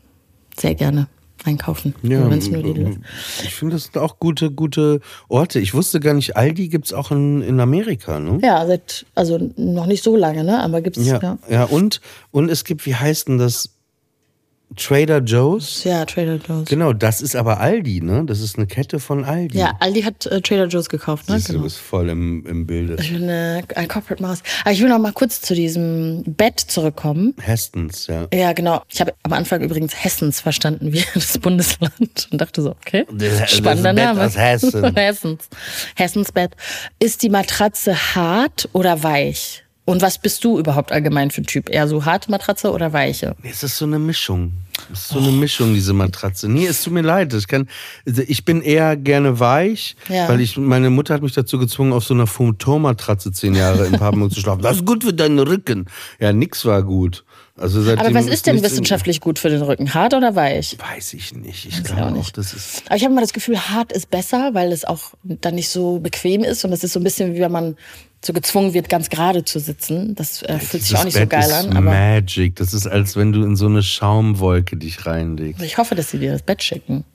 [0.58, 1.08] sehr gerne
[1.50, 3.00] einkaufen, wenn es nur Lidl ist.
[3.44, 5.60] ich finde, das sind auch gute, gute Orte.
[5.60, 8.40] Ich wusste gar nicht, Aldi gibt's auch in, in Amerika, ne?
[8.42, 10.62] Ja, seit, also noch nicht so lange, ne?
[10.62, 11.38] Aber gibt's Ja, ja.
[11.50, 11.64] ja.
[11.66, 13.72] und, und es gibt, wie heißt denn das?
[14.76, 15.84] Trader Joe's?
[15.84, 16.66] Ja, Trader Joe's.
[16.70, 18.24] Genau, das ist aber Aldi, ne?
[18.26, 19.58] Das ist eine Kette von Aldi.
[19.58, 21.36] Ja, Aldi hat äh, Trader Joe's gekauft, ne?
[21.38, 22.98] Siehst du, du bist voll im, im Bilde.
[23.02, 24.44] Ich bin eine, eine Corporate Maus.
[24.62, 27.34] Aber ich will noch mal kurz zu diesem Bett zurückkommen.
[27.42, 28.28] Hestens, ja.
[28.34, 28.84] Ja, genau.
[28.90, 32.28] Ich habe am Anfang übrigens Hessens verstanden, wie das Bundesland.
[32.32, 33.06] Und dachte so, okay.
[33.12, 34.26] Das- Spannender das Bett Name.
[34.28, 34.96] aus Hessen.
[34.96, 35.50] Hessens.
[35.96, 36.52] Hessens Bett.
[37.00, 39.64] Ist die Matratze hart oder weich?
[39.90, 41.70] Und was bist du überhaupt allgemein für ein Typ?
[41.70, 43.36] Eher so harte Matratze oder weiche?
[43.44, 44.54] Es ist so eine Mischung.
[44.94, 46.48] Es ist so eine Mischung, diese Matratze.
[46.48, 47.34] Nee, es tut mir leid.
[47.34, 47.68] Ich, kann,
[48.06, 50.30] also ich bin eher gerne weich, Ja.
[50.30, 53.94] weil ich, meine Mutter hat mich dazu gezwungen, auf so einer Futon-Matratze zehn Jahre in
[53.94, 54.62] Papenburg zu schlafen.
[54.62, 55.88] Das ist gut für deinen Rücken.
[56.20, 57.26] Ja, nix war gut.
[57.58, 59.94] Also seitdem Aber was ist denn wissenschaftlich gut für den Rücken?
[59.94, 60.78] Hart oder weich?
[60.94, 61.66] Weiß ich nicht.
[61.66, 62.38] Ich glaube auch nicht.
[62.38, 62.84] das ist.
[62.86, 66.00] Aber ich habe immer das Gefühl, hart ist besser, weil es auch dann nicht so
[66.00, 66.64] bequem ist.
[66.64, 67.76] Und es ist so ein bisschen wie wenn man
[68.24, 70.16] so gezwungen wird, ganz gerade zu sitzen.
[70.16, 71.78] Das äh, fühlt sich auch nicht so Bett geil ist an.
[71.78, 72.56] Aber Magic.
[72.56, 75.62] Das ist, als wenn du in so eine Schaumwolke dich reinlegst.
[75.62, 77.06] ich hoffe, dass sie dir das Bett schicken.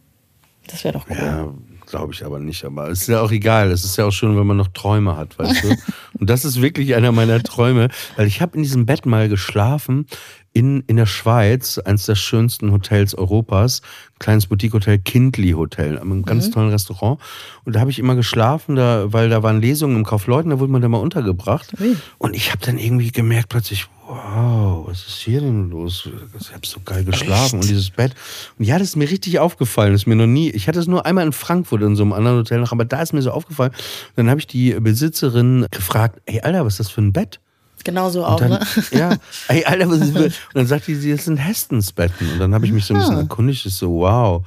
[0.66, 1.16] Das wäre doch cool.
[1.16, 1.52] Ja,
[1.86, 2.64] glaube ich aber nicht.
[2.64, 3.70] Aber es ist ja auch egal.
[3.70, 5.68] Es ist ja auch schön, wenn man noch Träume hat, weißt du?
[6.18, 10.06] Und das ist wirklich einer meiner Träume, weil ich habe in diesem Bett mal geschlafen
[10.54, 13.82] in, in der Schweiz, eines der schönsten Hotels Europas,
[14.14, 17.20] ein kleines Boutique-Hotel, Kindli Hotel, einem ganz tollen Restaurant.
[17.64, 20.70] Und da habe ich immer geschlafen, da, weil da waren Lesungen im Kaufleuten, da wurde
[20.70, 21.74] man da mal untergebracht.
[22.18, 26.08] Und ich habe dann irgendwie gemerkt plötzlich, wow, was ist hier denn los?
[26.38, 28.14] Ich habe so geil geschlafen und dieses Bett.
[28.56, 29.92] Und ja, das ist mir richtig aufgefallen.
[29.92, 30.50] Das ist mir noch nie.
[30.50, 33.02] Ich hatte es nur einmal in Frankfurt in so einem anderen Hotel noch, aber da
[33.02, 33.72] ist mir so aufgefallen.
[33.72, 37.40] Und dann habe ich die Besitzerin gefragt, ey Alter, was ist das für ein Bett?
[37.82, 38.60] Genau so Und auch, dann, ne?
[38.92, 39.16] Ja,
[39.48, 40.14] ey, Alter, was ist?
[40.16, 42.32] Und dann sagt die, das sind Hestensbetten.
[42.32, 43.00] Und dann habe ich mich so ein Ah.
[43.04, 43.66] bisschen erkundigt.
[43.66, 44.46] Ich so, wow.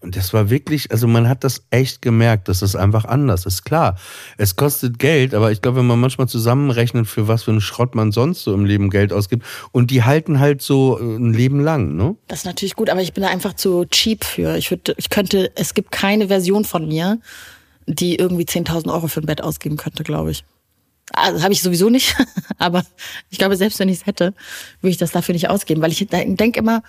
[0.00, 3.64] Und das war wirklich, also man hat das echt gemerkt, dass das einfach anders ist.
[3.64, 3.96] Klar,
[4.36, 7.96] es kostet Geld, aber ich glaube, wenn man manchmal zusammenrechnet, für was für einen Schrott
[7.96, 11.58] man sonst so im Leben Geld ausgibt, und die halten halt so äh, ein Leben
[11.58, 12.14] lang, ne?
[12.28, 14.56] Das ist natürlich gut, aber ich bin da einfach zu cheap für.
[14.56, 17.18] Ich, würd, ich könnte, es gibt keine Version von mir,
[17.88, 20.44] die irgendwie 10.000 Euro für ein Bett ausgeben könnte, glaube ich.
[21.12, 22.16] Also habe ich sowieso nicht,
[22.58, 22.84] aber
[23.30, 24.34] ich glaube, selbst wenn ich es hätte,
[24.80, 26.82] würde ich das dafür nicht ausgeben, weil ich denke immer,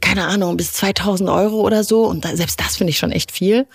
[0.00, 3.30] keine Ahnung, bis 2000 Euro oder so und da, selbst das finde ich schon echt
[3.30, 3.66] viel.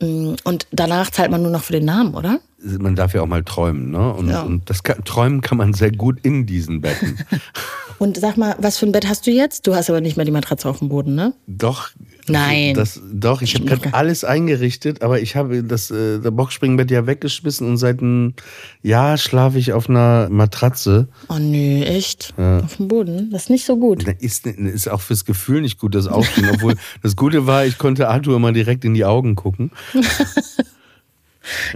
[0.00, 2.40] Mm, und danach zahlt man nur noch für den Namen, oder?
[2.58, 4.12] Man darf ja auch mal träumen, ne?
[4.14, 4.42] Und, Ja.
[4.42, 7.18] und das kann, träumen kann man sehr gut in diesen Betten.
[7.98, 9.66] Und sag mal, was für ein Bett hast du jetzt?
[9.68, 11.34] Du hast aber nicht mehr die Matratze auf dem Boden, ne?
[11.46, 11.90] Doch.
[12.28, 12.74] Nein.
[12.74, 17.06] Das, doch, ich habe gerade alles eingerichtet, aber ich habe das äh, das Boxspringbett ja
[17.06, 18.34] weggeschmissen und seit einem
[18.82, 21.08] Jahr schlafe ich auf einer Matratze.
[21.28, 22.32] Oh nö, echt?
[22.36, 23.30] Auf dem Boden?
[23.32, 24.04] Das ist nicht so gut.
[24.20, 26.48] Ist, ist auch fürs Gefühl nicht gut, das Aufstehen.
[26.54, 29.70] Obwohl das Gute war, ich konnte Arthur immer direkt in die Augen gucken.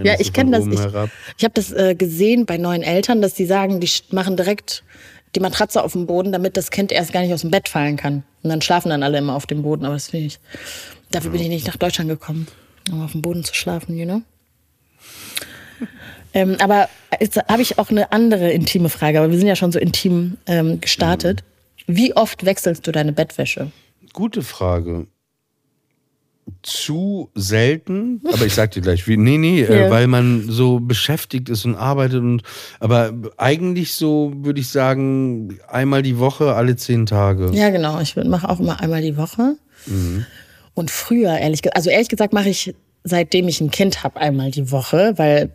[0.01, 0.65] Ja, ich kenne das.
[0.65, 4.37] Ich, herab- ich habe das äh, gesehen bei neuen Eltern, dass die sagen, die machen
[4.37, 4.83] direkt
[5.37, 7.95] die Matratze auf dem Boden, damit das Kind erst gar nicht aus dem Bett fallen
[7.95, 8.23] kann.
[8.41, 9.85] Und dann schlafen dann alle immer auf dem Boden.
[9.85, 10.39] Aber das finde ich.
[11.11, 12.47] Dafür bin ich nicht nach Deutschland gekommen,
[12.91, 14.21] um auf dem Boden zu schlafen, you know?
[16.33, 19.71] ähm, aber jetzt habe ich auch eine andere intime Frage, aber wir sind ja schon
[19.71, 21.43] so intim ähm, gestartet.
[21.85, 23.71] Wie oft wechselst du deine Bettwäsche?
[24.13, 25.05] Gute Frage.
[26.63, 29.87] Zu selten, aber ich sag dir gleich, wie, nee, nee, Ja.
[29.87, 32.41] äh, weil man so beschäftigt ist und arbeitet und,
[32.79, 37.51] aber eigentlich so würde ich sagen, einmal die Woche, alle zehn Tage.
[37.53, 37.99] Ja, genau.
[37.99, 39.55] Ich mache auch immer einmal die Woche.
[40.73, 44.51] Und früher, ehrlich gesagt, also ehrlich gesagt mache ich, seitdem ich ein Kind habe, einmal
[44.51, 45.51] die Woche, weil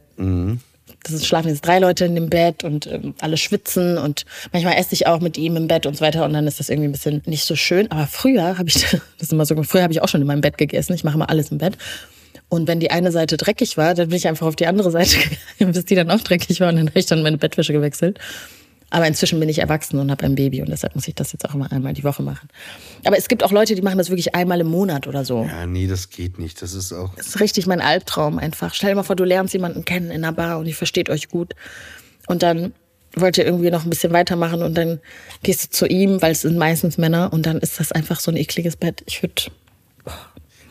[1.02, 4.94] das schlafen jetzt drei Leute in dem Bett und ähm, alle schwitzen und manchmal esse
[4.94, 6.92] ich auch mit ihm im Bett und so weiter und dann ist das irgendwie ein
[6.92, 7.90] bisschen nicht so schön.
[7.90, 10.40] Aber früher habe ich, das ist immer so, früher habe ich auch schon in meinem
[10.40, 10.94] Bett gegessen.
[10.94, 11.76] Ich mache immer alles im Bett.
[12.48, 15.16] Und wenn die eine Seite dreckig war, dann bin ich einfach auf die andere Seite
[15.58, 18.18] gegangen, bis die dann auch dreckig war und dann habe ich dann meine Bettwäsche gewechselt.
[18.92, 21.48] Aber inzwischen bin ich erwachsen und habe ein Baby und deshalb muss ich das jetzt
[21.48, 22.46] auch immer einmal die Woche machen.
[23.04, 25.44] Aber es gibt auch Leute, die machen das wirklich einmal im Monat oder so.
[25.44, 26.60] Ja, nee, das geht nicht.
[26.60, 27.14] Das ist auch.
[27.14, 28.74] Das ist richtig mein Albtraum einfach.
[28.74, 31.30] Stell dir mal vor, du lernst jemanden kennen in einer Bar und ihr versteht euch
[31.30, 31.54] gut.
[32.26, 32.74] Und dann
[33.16, 35.00] wollt ihr irgendwie noch ein bisschen weitermachen und dann
[35.42, 38.30] gehst du zu ihm, weil es sind meistens Männer und dann ist das einfach so
[38.30, 39.02] ein ekliges Bett.
[39.06, 39.44] Ich würde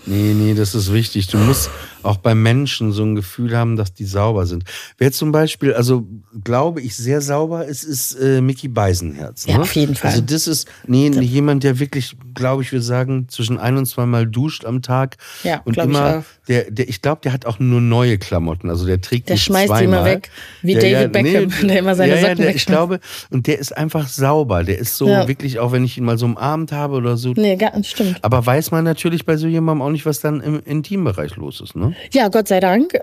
[0.05, 1.27] Nee, nee, das ist wichtig.
[1.27, 1.69] Du musst
[2.03, 4.63] auch bei Menschen so ein Gefühl haben, dass die sauber sind.
[4.97, 6.05] Wer zum Beispiel, also
[6.43, 9.45] glaube ich, sehr sauber ist, ist äh, Mickey Beisenherz.
[9.45, 9.61] Ja, ne?
[9.63, 10.11] auf jeden Fall.
[10.11, 14.25] Also das ist, nee, jemand, der wirklich, glaube ich, wir sagen, zwischen ein und zweimal
[14.27, 15.17] duscht am Tag.
[15.43, 16.23] Ja, und ich immer, auch.
[16.47, 18.69] der, der, ich glaube, der hat auch nur neue Klamotten.
[18.69, 20.05] Also der trägt Der nicht schmeißt die immer zweimal.
[20.15, 20.29] weg,
[20.61, 23.75] wie David Beckham, der immer seine ja, ja, Socken der, Ich glaube, und der ist
[23.77, 24.63] einfach sauber.
[24.63, 25.27] Der ist so Ja.
[25.27, 28.23] wirklich, auch wenn ich ihn mal so umarmt habe oder so, Nee, stimmt.
[28.23, 31.75] aber weiß man natürlich bei so jemandem auch nicht, was dann im Intimbereich los ist,
[31.75, 31.90] ne?
[32.11, 32.93] Ja, Gott sei Dank.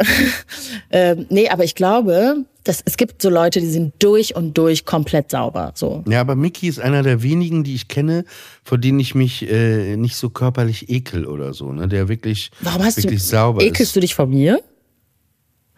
[0.90, 4.84] ähm, nee, aber ich glaube, dass, es gibt so Leute, die sind durch und durch
[4.84, 5.72] komplett sauber.
[5.74, 6.04] So.
[6.08, 8.24] Ja, aber Mickey ist einer der wenigen, die ich kenne,
[8.62, 11.88] vor denen ich mich äh, nicht so körperlich ekel oder so, ne?
[11.88, 13.96] Der wirklich, Warum hast wirklich du, sauber ekelst ist.
[13.96, 14.60] du dich vor mir?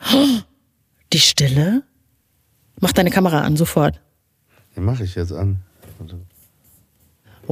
[1.12, 1.82] Die Stille?
[2.80, 4.00] Mach deine Kamera an, sofort.
[4.76, 5.60] Den mache ich jetzt an.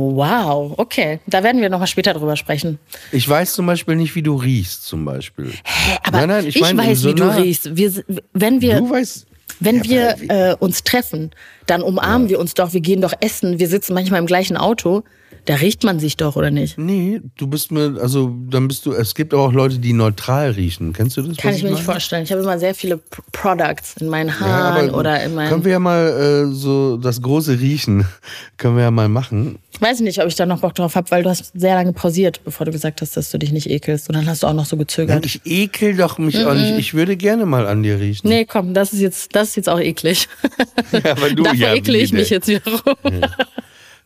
[0.01, 1.19] Wow, okay.
[1.27, 2.79] Da werden wir nochmal später drüber sprechen.
[3.11, 5.51] Ich weiß zum Beispiel nicht, wie du riechst, zum Beispiel.
[5.65, 7.77] Hä, aber Nein, nein, ich ich, meine, weiß, so wie du riechst.
[7.77, 7.93] Wir,
[8.33, 9.27] wenn wir, Du weißt.
[9.59, 11.33] wenn Ja, wir äh, uns treffen,
[11.67, 15.03] dann umarmen wir uns doch, wir gehen doch essen, wir sitzen manchmal im gleichen Auto.
[15.49, 16.77] Da riecht man sich doch, oder nicht?
[16.77, 20.51] Nee, du bist mir, also dann bist du, es gibt aber auch Leute, die neutral
[20.51, 20.93] riechen.
[20.93, 21.39] Kennst du das?
[21.39, 22.23] Kann ich mir nicht vorstellen.
[22.25, 25.49] Ich habe immer sehr viele P Products in meinen Ja, Haaren aber oder in meinen.
[25.49, 28.07] Können wir ja mal äh, so das große Riechen,
[28.59, 29.59] können wir ja mal machen.
[29.81, 31.95] Weiß ich nicht, ob ich da noch Bock drauf habe, weil du hast sehr lange
[31.95, 34.11] pausiert, bevor du gesagt hast, dass du dich nicht ekelst.
[34.11, 35.25] Und dann hast du auch noch so Nein, gezögert.
[35.25, 36.77] ich ekel doch mich auch nicht.
[36.79, 38.29] Ich würde gerne mal an dir riechen.
[38.29, 40.29] Nee, komm, das ist jetzt, das ist jetzt auch eklig.
[40.93, 42.97] Ja, aber du, Davor ja, ekle ich mich jetzt wiederum.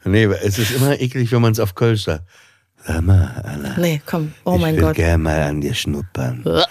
[0.04, 2.24] Nee, aber es ist immer eklig, wenn man es auf Kölsch sagt.
[2.84, 4.32] Sag mal, Anna, Nee, komm.
[4.44, 4.96] Oh ich mein würde Gott.
[4.96, 6.42] gerne mal an dir schnuppern.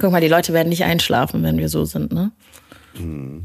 [0.00, 2.32] Guck mal, die Leute werden nicht einschlafen, wenn wir so sind, ne?
[2.96, 3.44] Hm.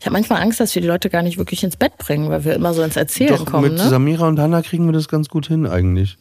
[0.00, 2.44] Ich habe manchmal Angst, dass wir die Leute gar nicht wirklich ins Bett bringen, weil
[2.44, 3.88] wir immer so ins Erzählen Doch, kommen, mit ne?
[3.88, 6.16] Samira und Hanna kriegen wir das ganz gut hin eigentlich.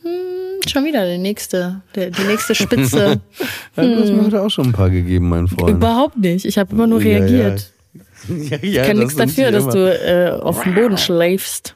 [0.68, 3.20] Schon wieder der nächste, der, die nächste Spitze.
[3.76, 5.72] Ja, du hast mir heute auch schon ein paar gegeben, mein Freund.
[5.72, 6.46] Überhaupt nicht.
[6.46, 7.56] Ich habe immer nur Ja, ja.
[8.28, 11.76] Ja, ja, Ich kann nichts dafür, dass du äh, auf dem Boden schläfst.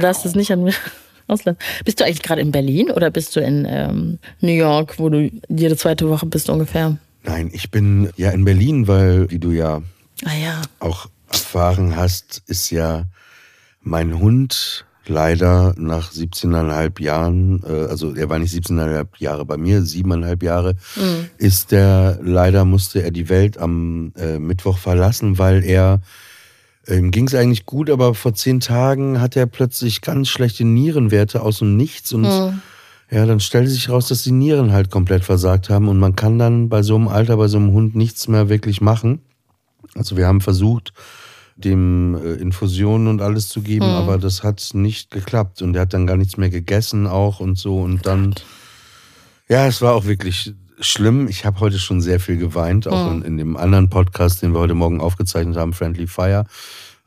[0.00, 0.72] Darfst es nicht an mir
[1.26, 1.58] auslassen.
[1.84, 5.30] Bist du eigentlich gerade in Berlin oder bist du in ähm, New York, wo du
[5.48, 6.96] jede zweite Woche bist ungefähr?
[7.22, 9.82] Nein, ich bin ja in Berlin, weil, wie du ja
[10.24, 10.62] Ah ja.
[10.78, 13.04] auch erfahren hast, ist ja
[13.82, 19.82] mein Hund leider nach 17,5 Jahren, äh, also er war nicht 17,5 Jahre bei mir,
[19.82, 20.76] siebeneinhalb Jahre,
[21.36, 26.00] ist der, leider musste er die Welt am äh, Mittwoch verlassen, weil er,
[26.88, 31.42] ihm ging es eigentlich gut, aber vor zehn Tagen hat er plötzlich ganz schlechte Nierenwerte
[31.42, 32.24] aus dem Nichts und
[33.12, 36.38] Ja, dann stellte sich raus, dass die Nieren halt komplett versagt haben und man kann
[36.38, 39.20] dann bei so einem Alter, bei so einem Hund nichts mehr wirklich machen.
[39.96, 40.92] Also wir haben versucht,
[41.64, 43.92] dem äh, Infusionen und alles zu geben, Hm.
[43.92, 47.58] aber das hat nicht geklappt und er hat dann gar nichts mehr gegessen auch und
[47.58, 48.34] so und dann,
[49.48, 51.28] ja, es war auch wirklich schlimm.
[51.28, 54.60] Ich habe heute schon sehr viel geweint, auch in, in dem anderen Podcast, den wir
[54.60, 56.46] heute Morgen aufgezeichnet haben, Friendly Fire.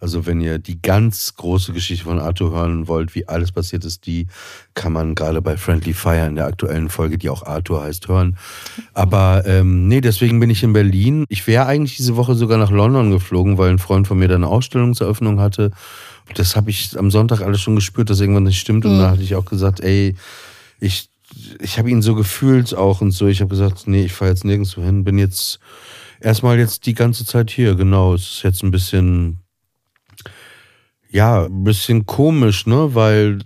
[0.03, 4.05] Also wenn ihr die ganz große Geschichte von Arthur hören wollt, wie alles passiert ist,
[4.05, 4.27] die
[4.73, 8.37] kann man gerade bei Friendly Fire in der aktuellen Folge, die auch Arthur heißt, hören.
[8.93, 11.23] Aber ähm, nee, deswegen bin ich in Berlin.
[11.29, 14.35] Ich wäre eigentlich diese Woche sogar nach London geflogen, weil ein Freund von mir da
[14.35, 15.71] eine Ausstellungseröffnung hatte.
[16.35, 18.83] Das habe ich am Sonntag alles schon gespürt, dass irgendwann nicht stimmt.
[18.83, 20.17] Und da hatte ich auch gesagt, ey,
[20.81, 21.07] ich,
[21.61, 23.27] ich habe ihn so gefühlt auch und so.
[23.27, 25.05] Ich habe gesagt, nee, ich fahre jetzt nirgendwo hin.
[25.05, 25.61] Bin jetzt
[26.19, 27.75] erstmal jetzt die ganze Zeit hier.
[27.75, 29.42] Genau, es ist jetzt ein bisschen
[31.13, 32.89] ja, ein bisschen komisch, ne?
[32.95, 33.39] Weil,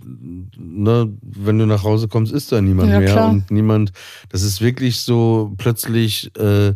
[0.56, 3.30] ne, wenn du nach Hause kommst, ist da niemand Ja, mehr klar.
[3.30, 3.92] und niemand.
[4.30, 6.30] Das ist wirklich so plötzlich.
[6.36, 6.72] Äh,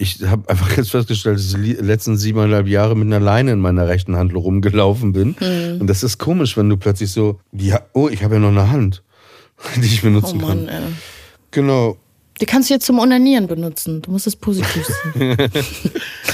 [0.00, 3.58] ich habe einfach jetzt festgestellt, dass ich die letzten siebeneinhalb Jahre mit einer Leine in
[3.58, 5.34] meiner rechten Hand rumgelaufen bin.
[5.40, 5.80] Hm.
[5.80, 8.70] Und das ist komisch, wenn du plötzlich so, ja, oh, ich habe ja noch eine
[8.70, 9.02] Hand,
[9.76, 10.68] die ich Oh benutzen Mann, kann.
[10.68, 10.82] ey.
[11.50, 11.96] Genau.
[12.40, 14.02] Die kannst du jetzt zum Onanieren benutzen.
[14.02, 15.36] Du musst es positiv sehen.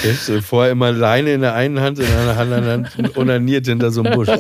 [0.03, 3.91] Ich äh, vorher immer Leine in der einen Hand, in der anderen Hand onaniert hinter
[3.91, 4.29] so einem Busch.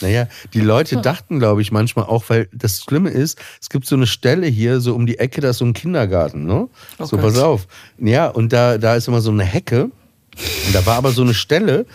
[0.00, 3.96] Naja, die Leute dachten, glaube ich, manchmal auch, weil das Schlimme ist, es gibt so
[3.96, 6.68] eine Stelle hier, so um die Ecke, da ist so ein Kindergarten, ne?
[6.98, 7.66] Oh so, pass auf.
[7.98, 9.84] Ja, und da, da ist immer so eine Hecke.
[9.84, 11.86] Und da war aber so eine Stelle,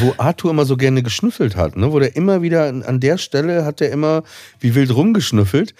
[0.00, 1.92] wo Arthur immer so gerne geschnüffelt hat, ne?
[1.92, 4.22] Wo der immer wieder an der Stelle hat er immer
[4.60, 5.74] wie wild rumgeschnüffelt.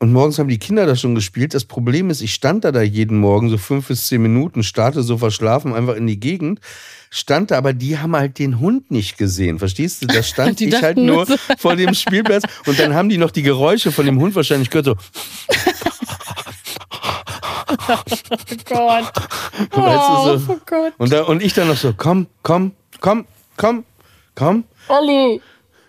[0.00, 1.54] Und morgens haben die Kinder da schon gespielt.
[1.54, 5.02] Das Problem ist, ich stand da da jeden Morgen so fünf bis zehn Minuten, starte
[5.02, 6.60] so verschlafen einfach in die Gegend,
[7.10, 9.58] stand da, aber die haben halt den Hund nicht gesehen.
[9.58, 10.06] Verstehst du?
[10.06, 13.30] Da stand Die ich halt nur so- vor dem Spielplatz und dann haben die noch
[13.30, 14.86] die Geräusche von dem Hund wahrscheinlich gehört.
[14.86, 14.96] So,
[18.66, 19.12] Gott.
[19.70, 20.52] weißt du, so.
[20.52, 20.92] oh Gott.
[20.98, 23.24] Und, da, und ich dann noch so, komm, komm, komm,
[23.56, 23.84] komm,
[24.34, 24.64] komm.
[24.88, 25.40] Olli.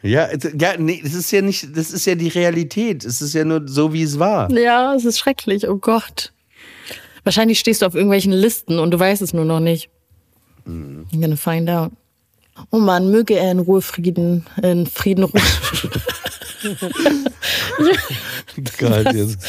[0.05, 3.03] Ja, ja, nee, das ist ja nicht, das ist ja die Realität.
[3.03, 4.51] Es ist ja nur so, wie es war.
[4.51, 5.67] Ja, es ist schrecklich.
[5.67, 6.31] Oh Gott.
[7.23, 9.89] Wahrscheinlich stehst du auf irgendwelchen Listen und du weißt es nur noch nicht.
[10.65, 11.07] Mhm.
[11.11, 11.91] You're gonna find out.
[12.71, 15.43] Oh Mann, möge er in Ruhe Frieden, in Frieden ruhen.
[18.77, 19.39] Gerade jetzt.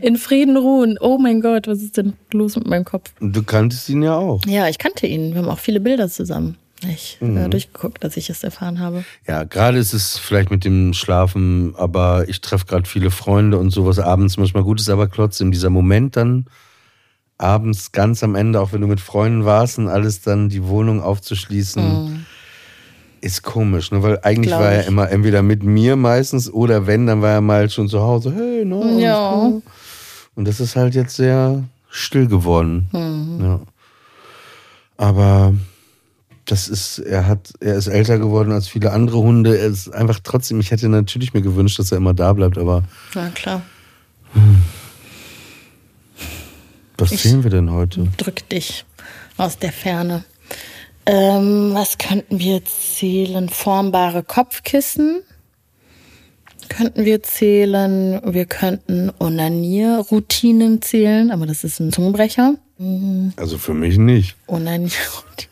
[0.00, 0.98] in Frieden ruhen.
[1.00, 3.12] Oh mein Gott, was ist denn los mit meinem Kopf?
[3.20, 4.40] Du kanntest ihn ja auch.
[4.46, 5.34] Ja, ich kannte ihn.
[5.34, 6.56] Wir haben auch viele Bilder zusammen.
[6.90, 7.50] Ich Mhm.
[7.50, 9.04] durchgeguckt, dass ich es erfahren habe.
[9.26, 13.70] Ja, gerade ist es vielleicht mit dem Schlafen, aber ich treffe gerade viele Freunde und
[13.70, 16.46] sowas abends manchmal gut ist, aber trotzdem dieser Moment dann
[17.38, 21.02] abends ganz am Ende, auch wenn du mit Freunden warst und alles dann die Wohnung
[21.02, 22.24] aufzuschließen,
[23.20, 24.02] ist komisch, ne?
[24.02, 24.86] weil eigentlich Glaub war er ich.
[24.86, 28.64] immer entweder mit mir meistens oder wenn, dann war er mal schon zu Hause, hey,
[28.64, 29.52] no, Ja.
[30.34, 32.88] Und das ist halt jetzt sehr still geworden.
[32.92, 33.38] Mhm.
[33.44, 33.60] Ja.
[34.98, 35.54] Aber
[36.46, 39.58] das ist, er hat, er ist älter geworden als viele andere Hunde.
[39.58, 42.84] Er ist einfach trotzdem, ich hätte natürlich mir gewünscht, dass er immer da bleibt, aber
[43.14, 43.62] Na klar.
[46.98, 48.08] was Ich- sehen wir denn heute?
[48.16, 48.84] Drück dich
[49.36, 50.24] aus der Ferne.
[51.04, 53.48] Ähm, was könnten wir zählen?
[53.48, 55.22] Formbare Kopfkissen
[56.68, 58.20] könnten wir zählen.
[58.24, 62.54] Wir könnten Onanierroutinen zählen, aber das ist ein Zungenbrecher.
[63.36, 64.36] Also für mich nicht.
[64.48, 65.46] Onanierroutinen.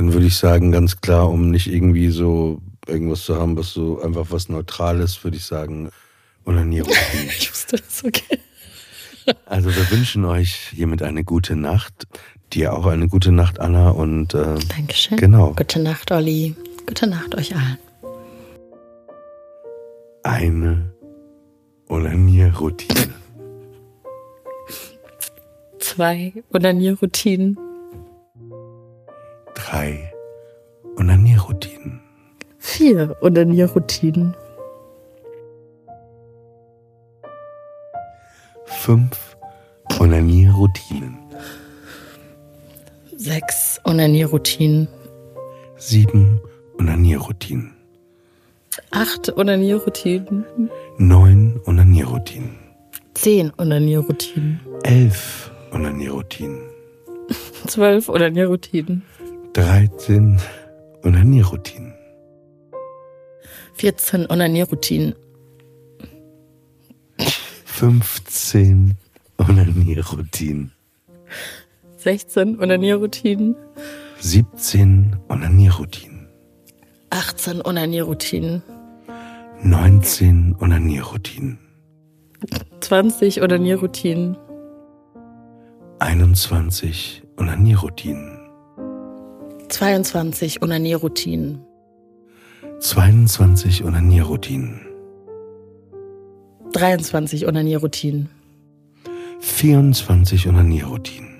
[0.00, 4.00] Dann würde ich sagen, ganz klar, um nicht irgendwie so irgendwas zu haben, was so
[4.00, 5.90] einfach was Neutrales, würde ich sagen,
[6.46, 6.94] Onanierung.
[7.28, 8.38] Ich wusste das, okay.
[9.44, 12.06] Also wir wünschen euch hiermit eine gute Nacht.
[12.54, 13.90] Dir auch eine gute Nacht, Anna.
[13.90, 15.18] Und äh, Dankeschön.
[15.18, 15.52] Genau.
[15.52, 16.54] Gute Nacht, Olli.
[16.86, 17.76] Gute Nacht euch allen.
[20.22, 20.94] eine
[21.90, 23.12] Onanierroutine.
[25.78, 27.58] Zwei Onanierroutinen.
[29.70, 30.12] Drei
[30.96, 32.00] Onanierroutinen.
[32.58, 34.34] Vier Onanierroutinen.
[38.64, 39.36] Fünf
[40.00, 41.16] Onanierroutinen.
[43.16, 44.88] Sechs Onanierroutinen.
[45.76, 46.40] Sieben
[46.80, 47.72] Onanierroutinen.
[48.90, 50.44] Acht Onanierroutinen.
[50.98, 52.58] Neun Onanierroutinen.
[53.14, 54.60] Zehn Onanierroutinen.
[54.82, 56.58] Elf Onanierroutinen.
[57.68, 59.04] Zwölf Onanierroutinen.
[59.52, 60.38] 13
[61.04, 61.94] Onanierroutinen.
[63.76, 65.14] 14 Onanierroutinen.
[67.64, 68.96] 15
[69.38, 70.70] Onanierroutinen.
[71.96, 73.56] 16 Onanierroutinen.
[74.20, 76.28] 17 Onanierroutinen.
[77.10, 78.62] 18 Onanierroutinen.
[79.64, 81.58] 19 Onanierroutinen.
[82.80, 84.36] 20 Onanierroutinen.
[85.98, 88.39] 21 Onanierroutinen.
[89.78, 91.60] 22 Onanierroutinen.
[92.80, 94.80] 22 Onanierroutinen.
[96.72, 98.28] 23 Onanierroutinen.
[99.40, 101.30] 24 Onanierroutinen.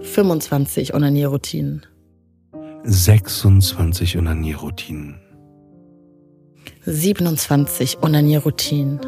[0.00, 1.82] 25 Onanierroutinen.
[2.84, 5.14] 26 Onanierroutinen.
[6.86, 9.00] 27 Onanierroutinen.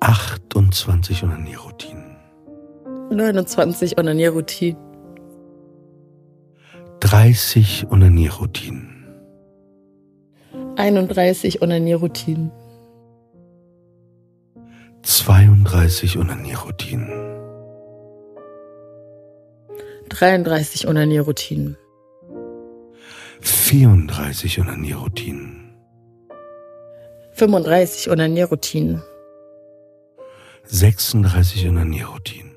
[0.00, 2.16] 28 Onanierroutinen.
[3.10, 4.85] 29 Onanierroutinen.
[7.10, 8.88] 30 Onanierroutinen.
[10.76, 12.50] 31 Onanierroutinen.
[15.02, 17.08] 32 Onanierroutinen.
[20.08, 21.76] 33 Onanierroutinen.
[23.40, 25.76] 34 Onanierroutinen.
[27.36, 29.02] 35 Onanierroutinen.
[30.68, 32.56] 36 Onanierroutinen.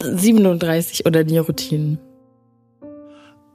[0.00, 2.11] 37 Onanierroutinen.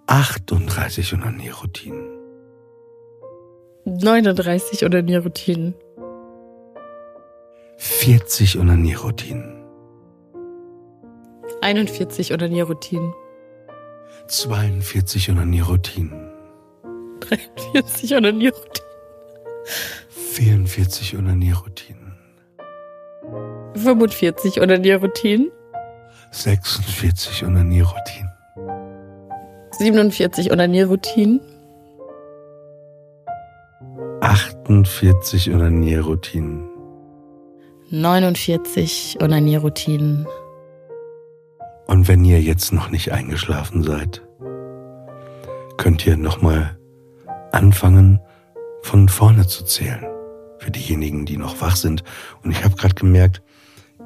[0.07, 2.07] 38 Onanierroutinen.
[3.85, 5.75] 39 Onanierroutinen.
[7.77, 9.65] 40 Onanierroutinen.
[11.61, 13.13] 41 Onanierroutinen.
[14.27, 16.31] 42 Onanierroutinen.
[17.19, 18.87] 43 Onanierroutinen.
[20.37, 22.13] 44 Onanierroutinen.
[23.75, 25.51] 45 Onanierroutinen.
[26.31, 28.26] 46 Onanierroutinen.
[29.79, 31.39] 47 Onanierroutinen.
[34.21, 36.67] 48 Onanierroutinen.
[37.91, 40.25] 49 Onanierroutinen.
[41.85, 44.23] Und wenn ihr jetzt noch nicht eingeschlafen seid,
[45.77, 46.75] könnt ihr nochmal
[47.51, 48.19] anfangen,
[48.81, 50.03] von vorne zu zählen.
[50.57, 52.03] Für diejenigen, die noch wach sind.
[52.43, 53.43] Und ich habe gerade gemerkt,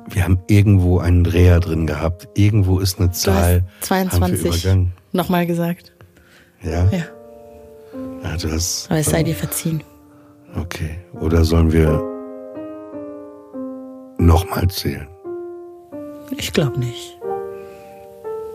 [0.10, 2.28] wir haben irgendwo einen Dreher drin gehabt.
[2.36, 3.62] Irgendwo ist eine Zahl.
[3.62, 5.01] Du hast Haben wir 22 übergangen.
[5.12, 5.94] Nochmal gesagt.
[6.62, 6.88] Ja?
[6.92, 7.04] Ja,
[8.24, 9.84] ja du hast, aber es sei dir verziehen.
[10.56, 11.00] Okay.
[11.14, 12.02] Oder sollen wir
[14.18, 15.08] nochmal zählen?
[16.38, 17.18] Ich glaube nicht.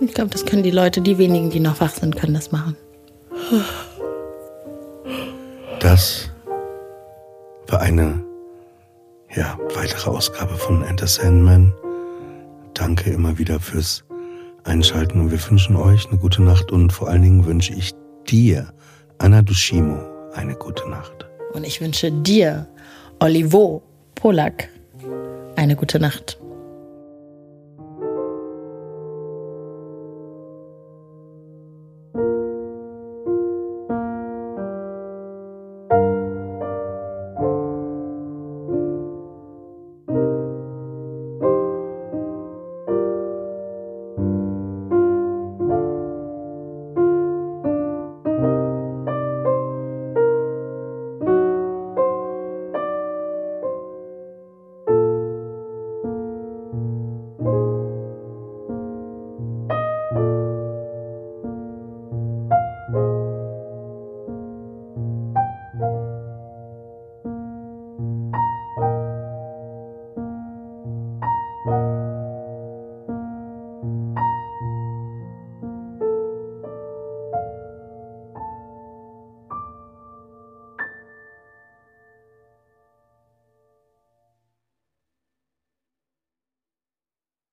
[0.01, 2.77] Ich glaube, das können die Leute, die wenigen, die noch wach sind, können das machen.
[5.81, 6.31] Das
[7.69, 8.23] war eine
[9.35, 11.73] ja, weitere Ausgabe von Enter Sandman.
[12.75, 14.06] Danke immer wieder fürs
[14.67, 17.93] Einschalten und wir wünschen euch eine gute Nacht und vor allen Dingen wünsche ich
[18.29, 18.73] dir,
[19.19, 19.99] Anna Dushimo,
[20.35, 21.27] eine gute Nacht.
[21.53, 22.67] Und ich wünsche dir,
[23.21, 23.83] Olivo
[24.17, 24.69] Polak,
[25.55, 26.39] eine gute Nacht.